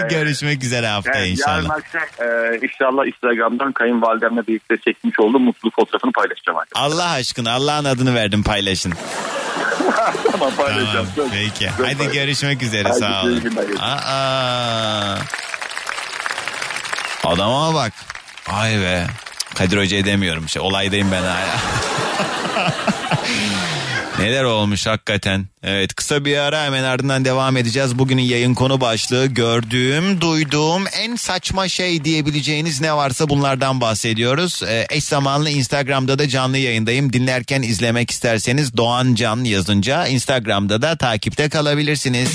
Görüşmek 0.09 0.63
üzere 0.63 0.87
haftaya 0.87 1.25
Evet, 1.25 1.39
yarın 1.47 1.61
inşallah. 1.61 1.75
akşam 1.77 2.27
e, 2.27 2.59
inşallah 2.63 3.05
Instagram'dan 3.07 3.71
kayınvalidemle 3.71 4.47
birlikte 4.47 4.77
çekmiş 4.77 5.19
olduğum 5.19 5.39
mutlu 5.39 5.71
fotoğrafını 5.71 6.11
paylaşacağım. 6.11 6.57
arkadaşlar. 6.59 6.87
Allah 6.95 7.09
aşkına 7.11 7.51
Allah'ın 7.51 7.85
adını 7.85 8.15
verdim 8.15 8.43
paylaşın. 8.43 8.93
tamam 10.31 10.55
paylaşacağım. 10.55 11.07
Tamam, 11.15 11.31
peki. 11.33 11.63
Söz 11.63 11.71
Hadi 11.71 11.77
paylaşacağım. 11.77 12.13
görüşmek 12.13 12.63
üzere 12.63 12.89
Hadi, 12.89 12.99
sağ 12.99 13.21
olun. 13.23 13.43
Aa. 13.79 15.17
Adama 17.23 17.73
bak. 17.73 17.93
Ay 18.51 18.71
be. 18.79 19.07
Kadir 19.55 19.77
Hoca'ya 19.77 20.05
demiyorum. 20.05 20.49
Şey, 20.49 20.61
olaydayım 20.61 21.11
ben 21.11 21.21
hala. 21.23 21.57
Neler 24.23 24.43
olmuş 24.43 24.87
hakikaten. 24.87 25.45
Evet 25.63 25.93
kısa 25.93 26.25
bir 26.25 26.37
ara 26.37 26.63
hemen 26.63 26.83
ardından 26.83 27.25
devam 27.25 27.57
edeceğiz. 27.57 27.99
Bugünün 27.99 28.21
yayın 28.21 28.53
konu 28.53 28.81
başlığı 28.81 29.25
gördüğüm, 29.25 30.21
duyduğum 30.21 30.83
en 31.01 31.15
saçma 31.15 31.67
şey 31.67 32.03
diyebileceğiniz 32.05 32.81
ne 32.81 32.95
varsa 32.95 33.29
bunlardan 33.29 33.81
bahsediyoruz. 33.81 34.63
Ee, 34.63 34.87
eş 34.89 35.03
zamanlı 35.03 35.49
Instagram'da 35.49 36.19
da 36.19 36.29
canlı 36.29 36.57
yayındayım. 36.57 37.13
Dinlerken 37.13 37.61
izlemek 37.61 38.11
isterseniz 38.11 38.77
Doğan 38.77 39.15
Can 39.15 39.43
yazınca 39.43 40.07
Instagram'da 40.07 40.81
da 40.81 40.95
takipte 40.95 41.49
kalabilirsiniz. 41.49 42.29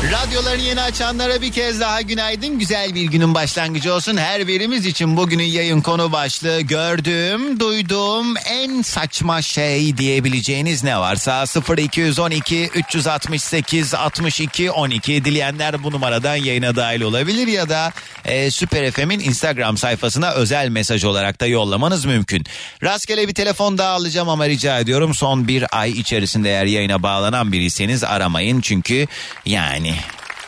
Radyolarını 0.00 0.62
yeni 0.62 0.80
açanlara 0.80 1.42
bir 1.42 1.52
kez 1.52 1.80
daha 1.80 2.00
günaydın. 2.00 2.58
Güzel 2.58 2.94
bir 2.94 3.02
günün 3.02 3.34
başlangıcı 3.34 3.94
olsun. 3.94 4.16
Her 4.16 4.48
birimiz 4.48 4.86
için 4.86 5.16
bugünün 5.16 5.44
yayın 5.44 5.80
konu 5.80 6.12
başlığı 6.12 6.60
gördüğüm, 6.60 7.60
duyduğum 7.60 8.36
en 8.36 8.82
saçma 8.82 9.42
şey 9.42 9.96
diyebileceğiniz 9.96 10.84
ne 10.84 10.98
varsa 10.98 11.44
0212 11.78 12.70
368 12.74 13.94
62 13.94 14.70
12 14.70 15.24
dileyenler 15.24 15.82
bu 15.82 15.90
numaradan 15.90 16.36
yayına 16.36 16.76
dahil 16.76 17.00
olabilir 17.00 17.46
ya 17.46 17.68
da 17.68 17.92
e, 18.24 18.50
Süper 18.50 18.90
FM'in 18.90 19.20
Instagram 19.20 19.76
sayfasına 19.76 20.30
özel 20.30 20.68
mesaj 20.68 21.04
olarak 21.04 21.40
da 21.40 21.46
yollamanız 21.46 22.04
mümkün. 22.04 22.44
Rastgele 22.82 23.28
bir 23.28 23.34
telefon 23.34 23.78
daha 23.78 23.90
alacağım 23.90 24.28
ama 24.28 24.48
rica 24.48 24.78
ediyorum 24.78 25.14
son 25.14 25.48
bir 25.48 25.78
ay 25.80 25.90
içerisinde 25.90 26.50
eğer 26.50 26.66
yayına 26.66 27.02
bağlanan 27.02 27.52
biriyseniz 27.52 28.04
aramayın 28.04 28.60
çünkü 28.60 29.06
yani 29.46 29.89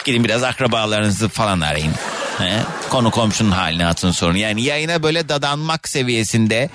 gidin 0.05 0.25
biraz 0.25 0.43
akrabalarınızı 0.43 1.29
falan 1.29 1.61
arayın. 1.61 1.93
He? 2.39 2.53
Konu 2.91 3.11
komşunun 3.11 3.51
halini 3.51 3.85
hatırını 3.85 4.15
sorun. 4.15 4.35
Yani 4.37 4.63
yayına 4.63 5.03
böyle 5.03 5.29
dadanmak 5.29 5.89
seviyesinde 5.89 6.71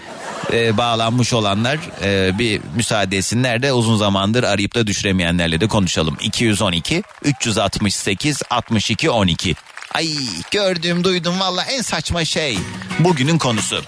e, 0.54 0.78
bağlanmış 0.78 1.34
olanlar 1.34 1.80
e, 2.02 2.40
bir 2.40 2.62
müsaade 2.76 3.18
etsinler 3.18 3.62
de 3.62 3.74
uzun 3.74 3.98
zamandır 3.98 4.44
arayıp 4.44 4.76
da 4.76 4.88
düşüremeyenlerle 4.88 5.62
de 5.62 5.68
konuşalım. 5.68 6.18
212 6.22 7.04
368 7.24 8.42
62 8.50 9.10
12. 9.10 9.56
Ay 9.94 10.08
gördüm 10.52 11.04
duydum 11.04 11.40
valla 11.40 11.64
en 11.64 11.82
saçma 11.82 12.26
şey 12.26 12.60
bugünün 13.00 13.38
konusu. 13.38 13.84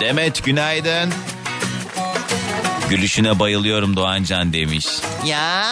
Demet 0.00 0.44
günaydın. 0.44 1.12
Gülüşüne 2.90 3.38
bayılıyorum 3.38 3.96
Doğancan 3.96 4.52
demiş. 4.52 4.86
Ya 5.26 5.64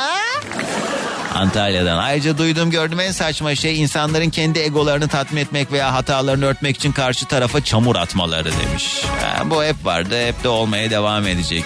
Antalya'dan. 1.37 1.99
Ayrıca 1.99 2.39
duydum 2.39 2.71
gördüm 2.71 3.01
en 3.01 3.13
saçma 3.13 3.55
şey 3.55 3.81
insanların 3.83 4.31
kendi 4.31 4.59
egolarını 4.59 5.09
tatmin 5.09 5.41
etmek 5.41 5.73
veya 5.73 5.93
hatalarını 5.93 6.45
örtmek 6.45 6.77
için 6.77 6.93
karşı 6.93 7.27
tarafa 7.27 7.65
çamur 7.65 7.97
atmaları 7.97 8.51
demiş. 8.53 9.03
Ha, 9.23 9.51
bu 9.51 9.65
hep 9.65 9.77
vardı 9.85 10.27
hep 10.27 10.45
de 10.45 10.49
olmaya 10.49 10.91
devam 10.91 11.27
edecek. 11.27 11.65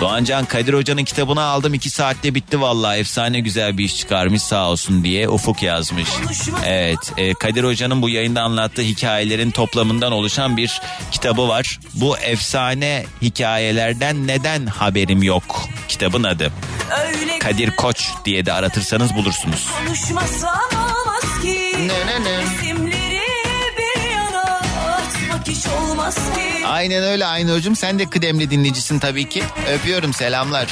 Doğancan 0.00 0.44
Kadir 0.44 0.74
Hoca'nın 0.74 1.04
kitabını 1.04 1.42
aldım 1.42 1.74
iki 1.74 1.90
saatte 1.90 2.34
bitti 2.34 2.60
vallahi 2.60 2.98
efsane 2.98 3.40
güzel 3.40 3.78
bir 3.78 3.84
iş 3.84 3.96
çıkarmış 3.96 4.42
sağ 4.42 4.70
olsun 4.70 5.04
diye 5.04 5.28
Ufuk 5.28 5.62
yazmış. 5.62 6.08
Evet 6.66 7.12
e, 7.16 7.34
Kadir 7.34 7.64
Hoca'nın 7.64 8.02
bu 8.02 8.08
yayında 8.08 8.42
anlattığı 8.42 8.82
hikayelerin 8.82 9.50
toplamından 9.50 10.12
oluşan 10.12 10.56
bir 10.56 10.80
kitabı 11.10 11.48
var. 11.48 11.78
Bu 11.94 12.18
efsane 12.18 13.04
hikayelerden 13.22 14.26
neden 14.26 14.66
haberim 14.66 15.22
yok 15.22 15.68
kitabın 15.88 16.24
adı. 16.24 16.52
Kadir 17.40 17.70
Koç 17.76 18.08
diye 18.24 18.46
de 18.46 18.52
aratırsanız 18.52 19.14
bulursunuz. 19.14 19.68
Ne, 21.78 21.88
ne, 21.88 22.24
ne. 22.24 22.40
Resimleri 22.42 23.20
bir 23.78 24.10
yana 24.10 24.42
atmak 24.42 25.48
hiç 25.48 25.66
olmaz 25.66 26.14
ki. 26.14 26.66
Aynen 26.66 27.02
öyle 27.02 27.26
aynı 27.26 27.54
hocam 27.54 27.76
sen 27.76 27.98
de 27.98 28.10
kıdemli 28.10 28.50
dinleyicisin 28.50 28.98
tabii 28.98 29.28
ki. 29.28 29.42
Öpüyorum 29.74 30.12
selamlar. 30.14 30.66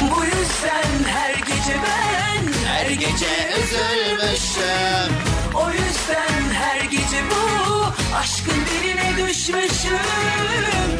Bu 0.00 0.24
yüzden 0.24 1.10
her 1.14 1.34
gece 1.34 1.76
ben 1.84 2.52
her 2.68 2.90
gece 2.90 3.50
üzülmüşüm. 3.62 5.14
O 5.54 5.70
yüzden 5.70 6.54
her 6.54 6.80
gece 6.80 7.22
bu 7.30 7.84
aşkın 8.16 8.54
diline 8.66 9.28
düşmüşüm. 9.28 9.98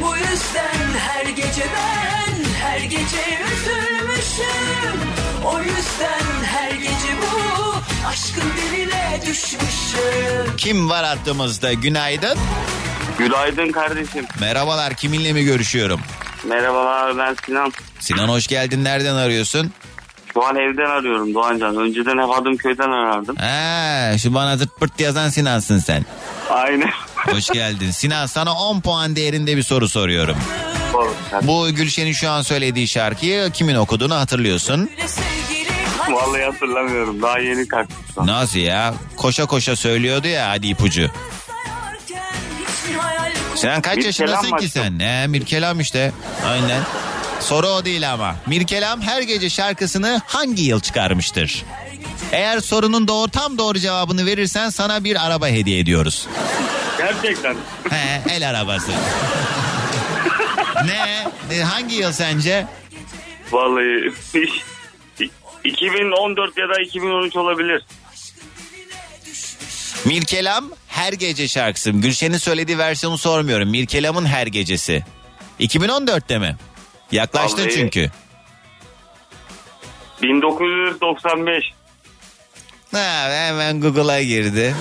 Bu 0.03 0.17
yüzden 0.17 0.99
her 0.99 1.25
gece 1.31 1.63
ben 1.75 2.45
her 2.63 2.81
gece 2.81 3.41
üzülmüşüm. 4.41 5.01
O 5.45 5.59
yüzden 5.59 6.45
her 6.45 6.71
gece 6.71 7.15
bu 7.23 7.75
aşkın 8.09 8.43
diline 8.57 9.21
düşmüşüm. 9.27 10.57
Kim 10.57 10.91
var 10.91 11.05
hattımızda 11.05 11.73
günaydın. 11.73 12.39
Günaydın 13.19 13.73
kardeşim. 13.73 14.27
Merhabalar 14.41 14.95
kiminle 14.95 15.33
mi 15.33 15.45
görüşüyorum? 15.45 16.01
Merhabalar 16.45 17.19
ben 17.19 17.37
Sinan. 17.47 17.73
Sinan 18.01 18.29
hoş 18.29 18.47
geldin 18.47 18.85
nereden 18.85 19.15
arıyorsun? 19.15 19.73
Şu 20.35 20.45
an 20.47 20.57
evden 20.57 20.91
arıyorum 20.91 21.35
Doğancan. 21.35 21.77
Önceden 21.77 22.19
hep 22.19 22.39
Adımköy'den 22.39 22.91
arardım. 22.91 23.37
Ha, 23.37 24.19
şu 24.19 24.35
bana 24.35 24.57
zırt 24.57 24.77
pırt 24.81 25.01
yazan 25.01 25.29
Sinan'sın 25.29 25.79
sen. 25.79 26.05
Aynen. 26.51 26.91
Hoş 27.17 27.47
geldin. 27.49 27.91
Sinan 27.91 28.27
sana 28.27 28.55
10 28.55 28.81
puan 28.81 29.17
değerinde 29.17 29.57
bir 29.57 29.63
soru 29.63 29.89
soruyorum. 29.89 30.37
Bu 31.43 31.71
Gülşen'in 31.71 32.13
şu 32.13 32.31
an 32.31 32.43
söylediği 32.43 32.89
şarkıyı 32.89 33.51
kimin 33.51 33.75
okuduğunu 33.75 34.15
hatırlıyorsun. 34.15 34.91
Vallahi 36.09 36.43
hatırlamıyorum. 36.45 37.23
Daha 37.23 37.39
yeni 37.39 37.69
kalktım. 37.69 38.27
Nasıl 38.27 38.59
ya? 38.59 38.95
Koşa 39.17 39.47
koşa 39.47 39.77
söylüyordu 39.77 40.29
ya 40.29 40.49
hadi 40.51 40.67
ipucu. 40.67 41.11
Sinan 43.55 43.81
kaç 43.83 43.97
Mirkelam 43.97 44.07
yaşındasın 44.07 44.57
ki 44.57 44.69
sen? 44.69 44.99
Ne 44.99 45.27
Mirkelam 45.27 45.81
işte. 45.81 46.13
Aynen. 46.47 46.83
Soru 47.41 47.67
o 47.69 47.85
değil 47.85 48.13
ama. 48.13 48.37
Mirkelam 48.47 49.01
her 49.03 49.23
gece 49.23 49.51
şarkısını 49.51 50.21
hangi 50.27 50.63
yıl 50.63 50.81
çıkarmıştır? 50.81 51.65
Eğer 52.33 52.61
sorunun 52.61 53.09
doğru 53.09 53.31
tam 53.31 53.59
doğru 53.59 53.79
cevabını 53.79 54.27
verirsen 54.27 54.71
sana 54.71 55.05
bir 55.05 55.27
araba 55.27 55.49
hediye 55.49 55.79
ediyoruz. 55.79 56.27
Gerçekten. 56.99 57.57
He, 57.91 58.23
el 58.35 58.49
arabası. 58.51 58.93
Ne? 60.87 61.27
E, 61.57 61.63
Hangi 61.63 61.95
yıl 61.95 62.13
sence? 62.13 62.67
Vallahi 63.53 64.13
2014 65.65 66.59
ya 66.59 66.69
da 66.69 66.83
2013 66.83 67.37
olabilir. 67.37 67.87
Mirkelam 70.05 70.71
her 70.89 71.13
gece 71.13 71.49
şarkısı. 71.49 71.91
Gülşen'in 71.91 72.37
söylediği 72.39 72.79
versiyonu 72.79 73.19
sormuyorum. 73.19 73.69
Mirkelam'ın 73.71 74.27
her 74.27 74.47
gecesi. 74.47 75.05
2014'te 75.61 76.39
mi? 76.39 76.57
Yaklaştın 77.13 77.59
Vallahi- 77.63 77.75
çünkü. 77.75 78.11
1995. 80.23 81.65
Ha, 82.93 83.29
hemen 83.31 83.81
Google'a 83.81 84.23
girdi. 84.23 84.75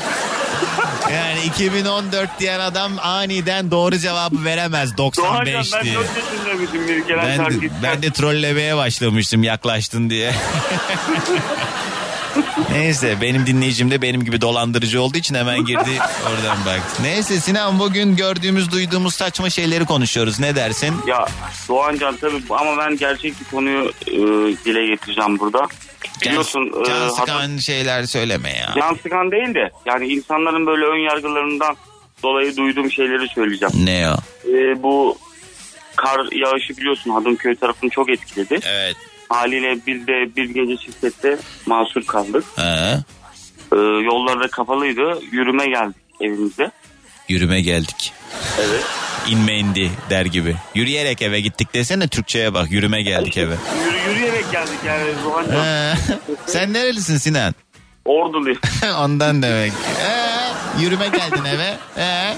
Yani 1.39 1.47
2014 1.47 2.39
diyen 2.39 2.59
adam 2.59 2.91
aniden 3.01 3.71
doğru 3.71 3.97
cevabı 3.97 4.43
veremez 4.45 4.97
Doğancan 4.97 5.45
95 5.45 5.73
ben 5.73 5.83
diye. 5.83 5.95
4 5.95 6.07
yaşındaymışım 6.17 6.87
bir 6.87 7.07
kere 7.07 7.17
Ben 7.17 7.37
şarkı. 7.37 7.61
de, 7.61 7.69
ben 7.83 8.01
de 8.01 8.11
trollemeye 8.11 8.77
başlamıştım 8.77 9.43
yaklaştın 9.43 10.09
diye. 10.09 10.33
Neyse 12.71 13.17
benim 13.21 13.45
dinleyicim 13.45 13.91
de 13.91 14.01
benim 14.01 14.23
gibi 14.25 14.41
dolandırıcı 14.41 15.01
olduğu 15.01 15.17
için 15.17 15.35
hemen 15.35 15.65
girdi 15.65 15.99
oradan 16.29 16.65
baktı. 16.65 17.03
Neyse 17.03 17.39
Sinan 17.39 17.79
bugün 17.79 18.15
gördüğümüz 18.15 18.71
duyduğumuz 18.71 19.15
saçma 19.15 19.49
şeyleri 19.49 19.85
konuşuyoruz 19.85 20.39
ne 20.39 20.55
dersin? 20.55 20.95
Ya 21.07 21.25
Doğancan 21.67 22.17
tabii 22.21 22.43
ama 22.49 22.77
ben 22.77 22.97
gerçek 22.97 23.39
bir 23.39 23.45
konuyu 23.45 23.91
e, 24.07 24.11
dile 24.65 24.85
getireceğim 24.87 25.39
burada. 25.39 25.67
Biliyorsun 26.21 26.71
can, 26.73 26.83
can 26.83 27.07
e, 27.07 27.09
sıkan 27.09 27.57
şeyler 27.57 28.03
söyleme 28.03 28.49
ya. 28.49 28.73
Can 28.75 28.93
sıkan 29.03 29.31
değil 29.31 29.53
de 29.53 29.71
yani 29.85 30.07
insanların 30.07 30.65
böyle 30.65 30.85
ön 30.85 30.97
yargılarından 30.99 31.75
dolayı 32.23 32.57
duyduğum 32.57 32.91
şeyleri 32.91 33.27
söyleyeceğim. 33.27 33.73
Ne 33.85 34.09
o? 34.09 34.15
Ee, 34.49 34.83
bu 34.83 35.17
kar 35.95 36.31
yağışı 36.31 36.77
biliyorsun 36.77 37.11
Hadımköy 37.11 37.55
tarafını 37.55 37.89
çok 37.89 38.09
etkiledi. 38.09 38.59
Evet. 38.63 38.95
Haliyle 39.29 39.77
biz 39.87 40.07
de 40.07 40.35
bir 40.35 40.49
gece 40.49 40.77
şiddette 40.77 41.37
mahsur 41.65 42.03
kaldık. 42.05 42.43
Ee, 42.57 43.77
yollar 44.03 44.39
da 44.39 44.47
kapalıydı. 44.47 45.19
Yürüme 45.31 45.67
geldik 45.67 45.95
evimize. 46.21 46.71
Yürüme 47.29 47.61
geldik. 47.61 48.13
Evet. 48.59 48.85
İnme 49.29 49.57
indi 49.57 49.91
der 50.09 50.25
gibi. 50.25 50.55
Yürüyerek 50.75 51.21
eve 51.21 51.41
gittik 51.41 51.73
desene 51.73 52.07
Türkçe'ye 52.07 52.53
bak 52.53 52.71
yürüme 52.71 53.01
geldik 53.01 53.37
eve. 53.37 53.53
Yürü, 53.85 54.09
yürüyerek 54.09 54.51
geldik 54.51 54.79
yani 54.87 55.03
Sen 56.45 56.73
nerelisin 56.73 57.17
Sinan? 57.17 57.53
Orduluyum. 58.05 58.59
Ondan 58.99 59.41
demek. 59.41 59.71
Ee, 59.71 60.81
yürüme 60.83 61.07
geldin 61.07 61.45
eve. 61.45 61.77
Ee? 61.97 62.33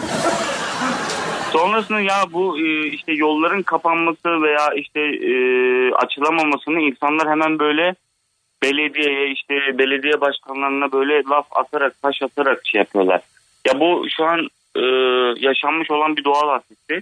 Sonrasında 1.52 2.00
ya 2.00 2.24
bu 2.34 2.60
e, 2.60 2.88
işte 2.88 3.12
yolların 3.12 3.62
kapanması 3.62 4.42
veya 4.42 4.74
işte 4.76 5.00
e, 5.00 5.34
açılamamasını 5.94 6.80
insanlar 6.82 7.30
hemen 7.30 7.60
böyle 7.60 7.96
belediyeye 8.64 9.32
işte 9.32 9.78
belediye 9.78 10.22
başkanlarına 10.22 10.92
böyle 10.92 11.24
laf 11.24 11.46
atarak 11.52 12.02
taş 12.02 12.22
atarak 12.22 12.62
şey 12.66 12.80
yapıyorlar. 12.80 13.22
Ya 13.68 13.80
bu 13.80 14.06
şu 14.18 14.26
an 14.26 14.48
e, 14.76 14.82
yaşanmış 15.48 15.92
olan 15.92 16.18
bir 16.18 16.24
doğal 16.24 16.56
afetti. 16.56 17.02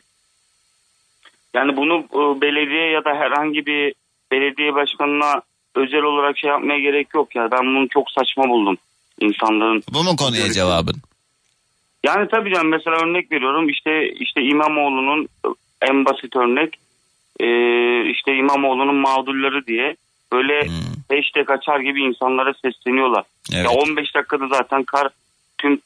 Yani 1.53 1.77
bunu 1.77 1.93
e, 2.13 2.41
belediye 2.41 2.89
ya 2.89 3.05
da 3.05 3.10
herhangi 3.10 3.65
bir 3.65 3.93
belediye 4.32 4.75
başkanına 4.75 5.41
özel 5.75 6.01
olarak 6.01 6.38
şey 6.38 6.49
yapmaya 6.49 6.79
gerek 6.79 7.08
yok 7.15 7.36
ya. 7.36 7.51
Ben 7.51 7.65
bunu 7.65 7.89
çok 7.89 8.12
saçma 8.12 8.49
buldum 8.49 8.77
insanların. 9.19 9.84
Bu 9.93 10.03
mu 10.03 10.15
konuya 10.15 10.51
cevabın? 10.51 10.95
Yani 12.03 12.27
tabii 12.32 12.53
canım 12.53 12.67
mesela 12.67 12.97
örnek 12.97 13.32
veriyorum 13.32 13.69
işte 13.69 14.12
işte 14.12 14.41
İmamoğlu'nun 14.41 15.27
en 15.82 16.05
basit 16.05 16.36
örnek 16.36 16.75
e, 17.39 17.45
işte 18.10 18.36
İmamoğlu'nun 18.36 18.95
mağdurları 18.95 19.67
diye 19.67 19.95
böyle 20.34 20.67
hashtag 21.12 21.51
açar 21.51 21.79
gibi 21.79 22.01
insanlara 22.01 22.53
sesleniyorlar. 22.53 23.23
Evet. 23.53 23.65
Ya 23.65 23.71
15 23.71 24.15
dakikada 24.15 24.47
zaten 24.47 24.84
kar 24.84 25.08
tüm 25.58 25.82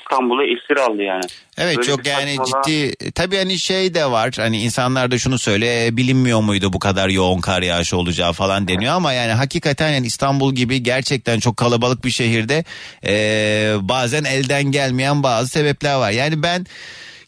İstanbul'u 0.00 0.42
esir 0.42 0.76
aldı 0.76 1.02
yani. 1.02 1.24
Evet 1.58 1.76
Böyle 1.76 1.88
çok 1.88 2.06
yani 2.06 2.36
ciddi 2.46 3.10
tabii 3.12 3.36
hani 3.36 3.58
şey 3.58 3.94
de 3.94 4.10
var 4.10 4.32
hani 4.36 4.62
insanlar 4.62 5.10
da 5.10 5.18
şunu 5.18 5.38
söyle 5.38 5.86
"E, 5.86 5.96
bilinmiyor 5.96 6.40
muydu 6.40 6.72
bu 6.72 6.78
kadar 6.78 7.08
yoğun 7.08 7.40
kar 7.40 7.62
yağışı 7.62 7.96
olacağı 7.96 8.32
falan 8.32 8.68
deniyor 8.68 8.94
ama 8.94 9.12
yani 9.12 9.32
hakikaten 9.32 9.90
yani 9.90 10.06
İstanbul 10.06 10.54
gibi 10.54 10.82
gerçekten 10.82 11.40
çok 11.40 11.56
kalabalık 11.56 12.04
bir 12.04 12.10
şehirde 12.10 12.64
e, 13.06 13.74
bazen 13.80 14.24
elden 14.24 14.64
gelmeyen 14.64 15.22
bazı 15.22 15.48
sebepler 15.48 15.94
var. 15.94 16.10
Yani 16.10 16.42
ben 16.42 16.66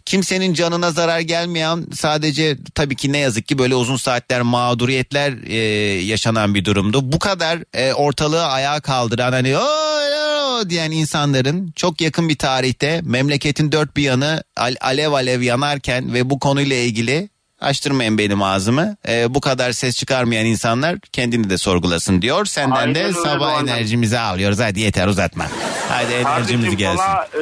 kimsenin 0.07 0.55
canına 0.55 0.91
zarar 0.91 1.21
gelmeyen 1.21 1.87
sadece 1.93 2.57
tabii 2.75 2.97
ki 2.97 3.13
ne 3.13 3.19
yazık 3.19 3.49
ki 3.49 3.59
böyle 3.59 3.75
uzun 3.75 3.97
saatler 3.97 4.43
mağduriyetler 4.43 5.33
e, 5.47 5.57
yaşanan 6.05 6.55
bir 6.55 6.65
durumdu. 6.65 7.13
Bu 7.13 7.19
kadar 7.19 7.59
e, 7.75 7.93
ortalığı 7.93 8.45
ayağa 8.47 8.81
kaldıran 8.81 9.33
hani 9.33 9.57
Diyen 10.69 10.91
insanların 10.91 11.73
çok 11.77 12.01
yakın 12.01 12.29
bir 12.29 12.37
tarihte 12.39 13.01
memleketin 13.05 13.73
dört 13.73 13.97
bir 13.97 14.03
yanı 14.03 14.43
al- 14.57 14.77
alev 14.81 15.13
alev 15.13 15.41
yanarken 15.43 16.15
ve 16.15 16.31
bu 16.31 16.39
konuyla 16.39 16.77
ilgili 16.77 17.29
açtırmayın 17.61 18.19
benim 18.19 18.43
ağzımı. 18.43 18.97
e, 19.09 19.35
bu 19.35 19.41
kadar 19.41 19.73
ses 19.73 19.97
çıkarmayan 19.97 20.47
insanlar 20.47 20.99
kendini 21.13 21.51
de 21.51 21.59
sorgulasın 21.59 22.23
diyor. 22.23 22.45
Senden 22.47 22.77
Aynen 22.77 22.95
de 22.95 23.13
sabah 23.13 23.63
enerjimizi 23.63 24.19
alıyoruz. 24.19 24.59
Hadi 24.61 24.81
yeter 24.81 25.07
uzatma. 25.07 25.47
Hadi 25.89 26.13
enerjimiz 26.13 26.49
Kardeşim 26.49 26.77
gelsin. 26.79 26.97
sana 26.99 27.25
e, 27.35 27.39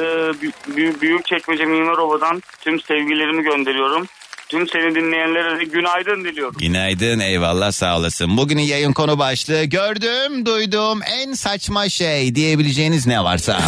Bü- 0.77 1.01
Büyük 1.01 1.25
Çekmece 1.25 1.65
Mimarova'dan 1.65 2.43
tüm 2.61 2.79
sevgilerimi 2.81 3.43
gönderiyorum. 3.43 4.07
Tüm 4.53 4.67
seni 4.67 4.95
dinleyenlere 4.95 5.59
de 5.59 5.63
günaydın 5.63 6.23
diliyorum. 6.23 6.55
Günaydın 6.59 7.19
eyvallah 7.19 7.71
sağ 7.71 7.97
olasın. 7.97 8.37
Bugünün 8.37 8.61
yayın 8.61 8.93
konu 8.93 9.19
başlığı 9.19 9.63
gördüm 9.63 10.45
duydum 10.45 10.99
en 11.05 11.33
saçma 11.33 11.89
şey 11.89 12.35
diyebileceğiniz 12.35 13.07
ne 13.07 13.23
varsa. 13.23 13.59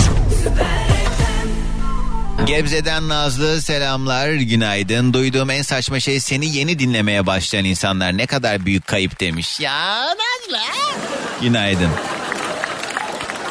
Gebze'den 2.46 3.10
Nazlı 3.10 3.62
selamlar 3.62 4.30
günaydın. 4.34 5.14
Duyduğum 5.14 5.50
en 5.50 5.62
saçma 5.62 6.00
şey 6.00 6.20
seni 6.20 6.56
yeni 6.56 6.80
dinlemeye 6.80 7.26
başlayan 7.26 7.66
insanlar 7.66 8.18
ne 8.18 8.26
kadar 8.26 8.66
büyük 8.66 8.88
kayıp 8.88 9.20
demiş. 9.20 9.60
Ya 9.60 10.06
Nazlı. 10.06 10.60
Günaydın. 11.42 11.90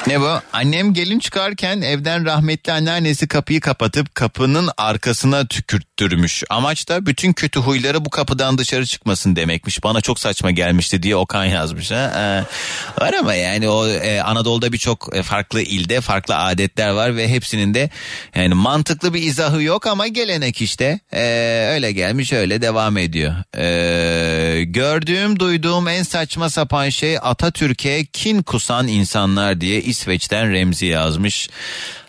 Ne 0.06 0.20
bu? 0.20 0.28
Annem 0.52 0.94
gelin 0.94 1.18
çıkarken 1.18 1.80
evden 1.80 2.24
rahmetli 2.24 2.72
anneannesi 2.72 3.28
kapıyı 3.28 3.60
kapatıp 3.60 4.14
kapının 4.14 4.70
arkasına 4.76 5.46
tükürttürmüş. 5.46 6.44
Amaç 6.50 6.88
da 6.88 7.06
bütün 7.06 7.32
kötü 7.32 7.60
huyları 7.60 8.04
bu 8.04 8.10
kapıdan 8.10 8.58
dışarı 8.58 8.86
çıkmasın 8.86 9.36
demekmiş. 9.36 9.84
Bana 9.84 10.00
çok 10.00 10.18
saçma 10.18 10.50
gelmişti 10.50 11.02
diye 11.02 11.16
Okan 11.16 11.44
yazmış. 11.44 11.90
Ha? 11.90 12.12
Ee, 12.16 13.02
var 13.04 13.14
ama 13.20 13.34
yani 13.34 13.68
o 13.68 13.88
e, 13.88 14.20
Anadolu'da 14.20 14.72
birçok 14.72 15.16
e, 15.16 15.22
farklı 15.22 15.62
ilde 15.62 16.00
farklı 16.00 16.36
adetler 16.36 16.90
var 16.90 17.16
ve 17.16 17.28
hepsinin 17.28 17.74
de 17.74 17.90
yani 18.34 18.54
mantıklı 18.54 19.14
bir 19.14 19.22
izahı 19.22 19.62
yok 19.62 19.86
ama 19.86 20.06
gelenek 20.06 20.62
işte. 20.62 21.00
Ee, 21.12 21.68
öyle 21.70 21.92
gelmiş 21.92 22.32
öyle 22.32 22.62
devam 22.62 22.96
ediyor. 22.96 23.34
Ee, 23.56 24.64
gördüğüm 24.64 25.38
duyduğum 25.38 25.88
en 25.88 26.02
saçma 26.02 26.50
sapan 26.50 26.88
şey 26.88 27.18
Atatürk'e 27.22 28.04
kin 28.04 28.42
kusan 28.42 28.88
insanlar 28.88 29.60
diye 29.60 29.82
İsveç'ten 29.94 30.52
Remzi 30.52 30.86
yazmış. 30.86 31.48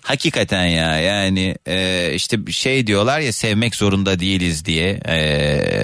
Hakikaten 0.05 0.65
ya 0.65 0.99
yani 0.99 1.55
e, 1.67 2.11
işte 2.15 2.37
şey 2.51 2.87
diyorlar 2.87 3.19
ya 3.19 3.33
sevmek 3.33 3.75
zorunda 3.75 4.19
değiliz 4.19 4.65
diye 4.65 4.99
E, 5.05 5.17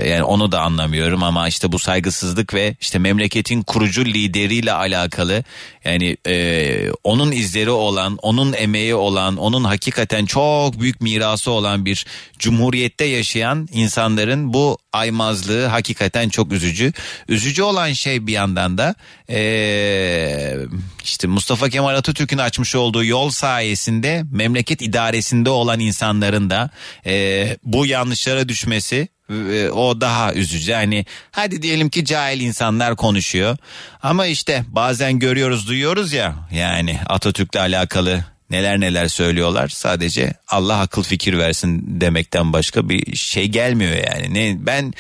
yani 0.10 0.24
onu 0.24 0.52
da 0.52 0.62
anlamıyorum 0.62 1.24
ama 1.24 1.48
işte 1.48 1.72
bu 1.72 1.80
saygısızlık 1.80 2.54
ve 2.54 2.76
işte 2.82 3.00
memleketin 3.00 3.62
kurucu 3.62 4.06
lideriyle 4.06 4.74
alakalı 4.74 5.44
yani 5.86 6.18
e, 6.28 6.92
onun 7.04 7.32
izleri 7.32 7.70
olan 7.70 8.18
onun 8.22 8.54
emeği 8.54 8.96
olan 8.96 9.38
onun 9.38 9.64
hakikaten 9.64 10.26
çok 10.26 10.80
büyük 10.80 11.02
mirası 11.02 11.52
olan 11.52 11.86
bir 11.86 12.06
cumhuriyette 12.40 13.06
yaşayan 13.06 13.68
insanların 13.72 14.54
bu 14.54 14.78
aymazlığı 14.94 15.66
hakikaten 15.66 16.30
çok 16.30 16.52
üzücü. 16.52 16.94
Üzücü 17.28 17.64
olan 17.64 17.94
şey 17.94 18.28
bir 18.28 18.34
yandan 18.34 18.78
da 18.78 18.96
e, 19.30 20.56
işte 21.04 21.28
Mustafa 21.28 21.70
Kemal 21.70 21.96
Atatürk'ün 21.96 22.38
açmış 22.38 22.76
olduğu 22.76 23.04
yol 23.04 23.30
sayesinde 23.30 24.11
memleket 24.32 24.82
idaresinde 24.82 25.50
olan 25.50 25.80
insanların 25.80 26.50
da 26.50 26.70
e, 27.06 27.58
bu 27.64 27.86
yanlışlara 27.86 28.50
düşmesi 28.50 29.08
e, 29.30 29.70
o 29.70 30.02
daha 30.02 30.34
üzücü. 30.34 30.74
Hani 30.74 31.06
hadi 31.32 31.62
diyelim 31.62 31.90
ki 31.90 32.06
cahil 32.06 32.42
insanlar 32.42 32.96
konuşuyor 32.96 33.58
ama 34.04 34.26
işte 34.26 34.64
bazen 34.68 35.20
görüyoruz 35.20 35.68
duyuyoruz 35.68 36.14
ya 36.14 36.36
yani 36.52 37.00
Atatürk'le 37.06 37.56
alakalı 37.56 38.26
neler 38.52 38.80
neler 38.80 39.08
söylüyorlar. 39.08 39.68
Sadece 39.68 40.34
Allah 40.48 40.80
akıl 40.80 41.04
fikir 41.04 41.38
versin 41.38 42.02
demekten 42.02 42.54
başka 42.54 42.90
bir 42.90 43.16
şey 43.16 43.48
gelmiyor 43.48 43.94
yani. 43.94 44.34
Ne 44.34 44.66
ben 44.66 44.94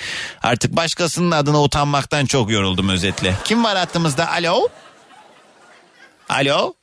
artık 0.43 0.75
başkasının 0.75 1.31
adına 1.31 1.63
utanmaktan 1.63 2.25
çok 2.25 2.51
yoruldum 2.51 2.89
özetle. 2.89 3.35
Kim 3.43 3.63
var 3.63 3.77
hattımızda? 3.77 4.31
Alo? 4.31 4.67
Alo? 6.29 6.73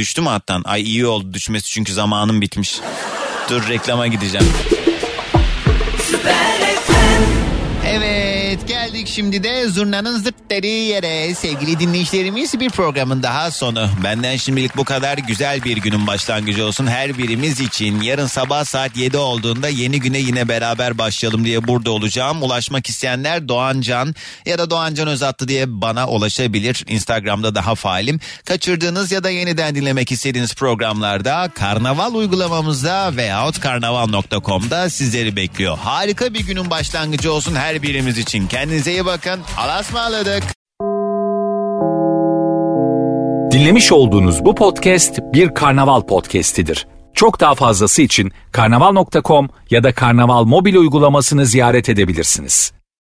Düştü 0.00 0.20
mü 0.20 0.28
hattan? 0.28 0.62
Ay 0.64 0.82
iyi 0.82 1.06
oldu 1.06 1.34
düşmesi 1.34 1.70
çünkü 1.70 1.92
zamanım 1.92 2.40
bitmiş. 2.40 2.80
Dur 3.50 3.68
reklama 3.68 4.06
gideceğim. 4.06 4.46
Evet 7.86 8.68
geldik 8.90 9.08
şimdi 9.08 9.42
de 9.42 9.68
zurnanın 9.68 10.18
zırt 10.18 10.34
dediği 10.50 10.88
yere 10.88 11.34
sevgili 11.34 11.80
dinleyicilerimiz 11.80 12.60
bir 12.60 12.70
programın 12.70 13.22
daha 13.22 13.50
sonu. 13.50 13.88
Benden 14.04 14.36
şimdilik 14.36 14.76
bu 14.76 14.84
kadar 14.84 15.18
güzel 15.18 15.64
bir 15.64 15.76
günün 15.76 16.06
başlangıcı 16.06 16.64
olsun 16.66 16.86
her 16.86 17.18
birimiz 17.18 17.60
için. 17.60 18.00
Yarın 18.00 18.26
sabah 18.26 18.64
saat 18.64 18.96
7 18.96 19.16
olduğunda 19.16 19.68
yeni 19.68 20.00
güne 20.00 20.18
yine 20.18 20.48
beraber 20.48 20.98
başlayalım 20.98 21.44
diye 21.44 21.68
burada 21.68 21.90
olacağım. 21.90 22.42
Ulaşmak 22.42 22.88
isteyenler 22.88 23.48
Doğancan 23.48 24.14
ya 24.46 24.58
da 24.58 24.70
Doğancan 24.70 25.08
Özatlı 25.08 25.48
diye 25.48 25.80
bana 25.80 26.08
ulaşabilir. 26.08 26.84
Instagram'da 26.88 27.54
daha 27.54 27.74
faalim. 27.74 28.20
Kaçırdığınız 28.44 29.12
ya 29.12 29.24
da 29.24 29.30
yeniden 29.30 29.74
dinlemek 29.74 30.12
istediğiniz 30.12 30.54
programlarda 30.54 31.50
Karnaval 31.54 32.14
uygulamamızda 32.14 33.16
veyahut 33.16 33.60
karnaval.com'da 33.60 34.90
sizleri 34.90 35.36
bekliyor. 35.36 35.78
Harika 35.78 36.34
bir 36.34 36.46
günün 36.46 36.70
başlangıcı 36.70 37.32
olsun 37.32 37.54
her 37.54 37.82
birimiz 37.82 38.18
için. 38.18 38.46
Kendinize 38.80 38.92
iyi 39.02 39.06
bakın. 39.06 39.40
Allah'a 39.58 39.80
ısmarladık. 39.80 40.42
Dinlemiş 43.52 43.92
olduğunuz 43.92 44.44
bu 44.44 44.54
podcast 44.54 45.18
bir 45.32 45.54
karnaval 45.54 46.00
podcastidir. 46.00 46.86
Çok 47.14 47.40
daha 47.40 47.54
fazlası 47.54 48.02
için 48.02 48.32
karnaval.com 48.52 49.48
ya 49.70 49.84
da 49.84 49.94
karnaval 49.94 50.44
mobil 50.44 50.74
uygulamasını 50.74 51.46
ziyaret 51.46 51.88
edebilirsiniz. 51.88 52.72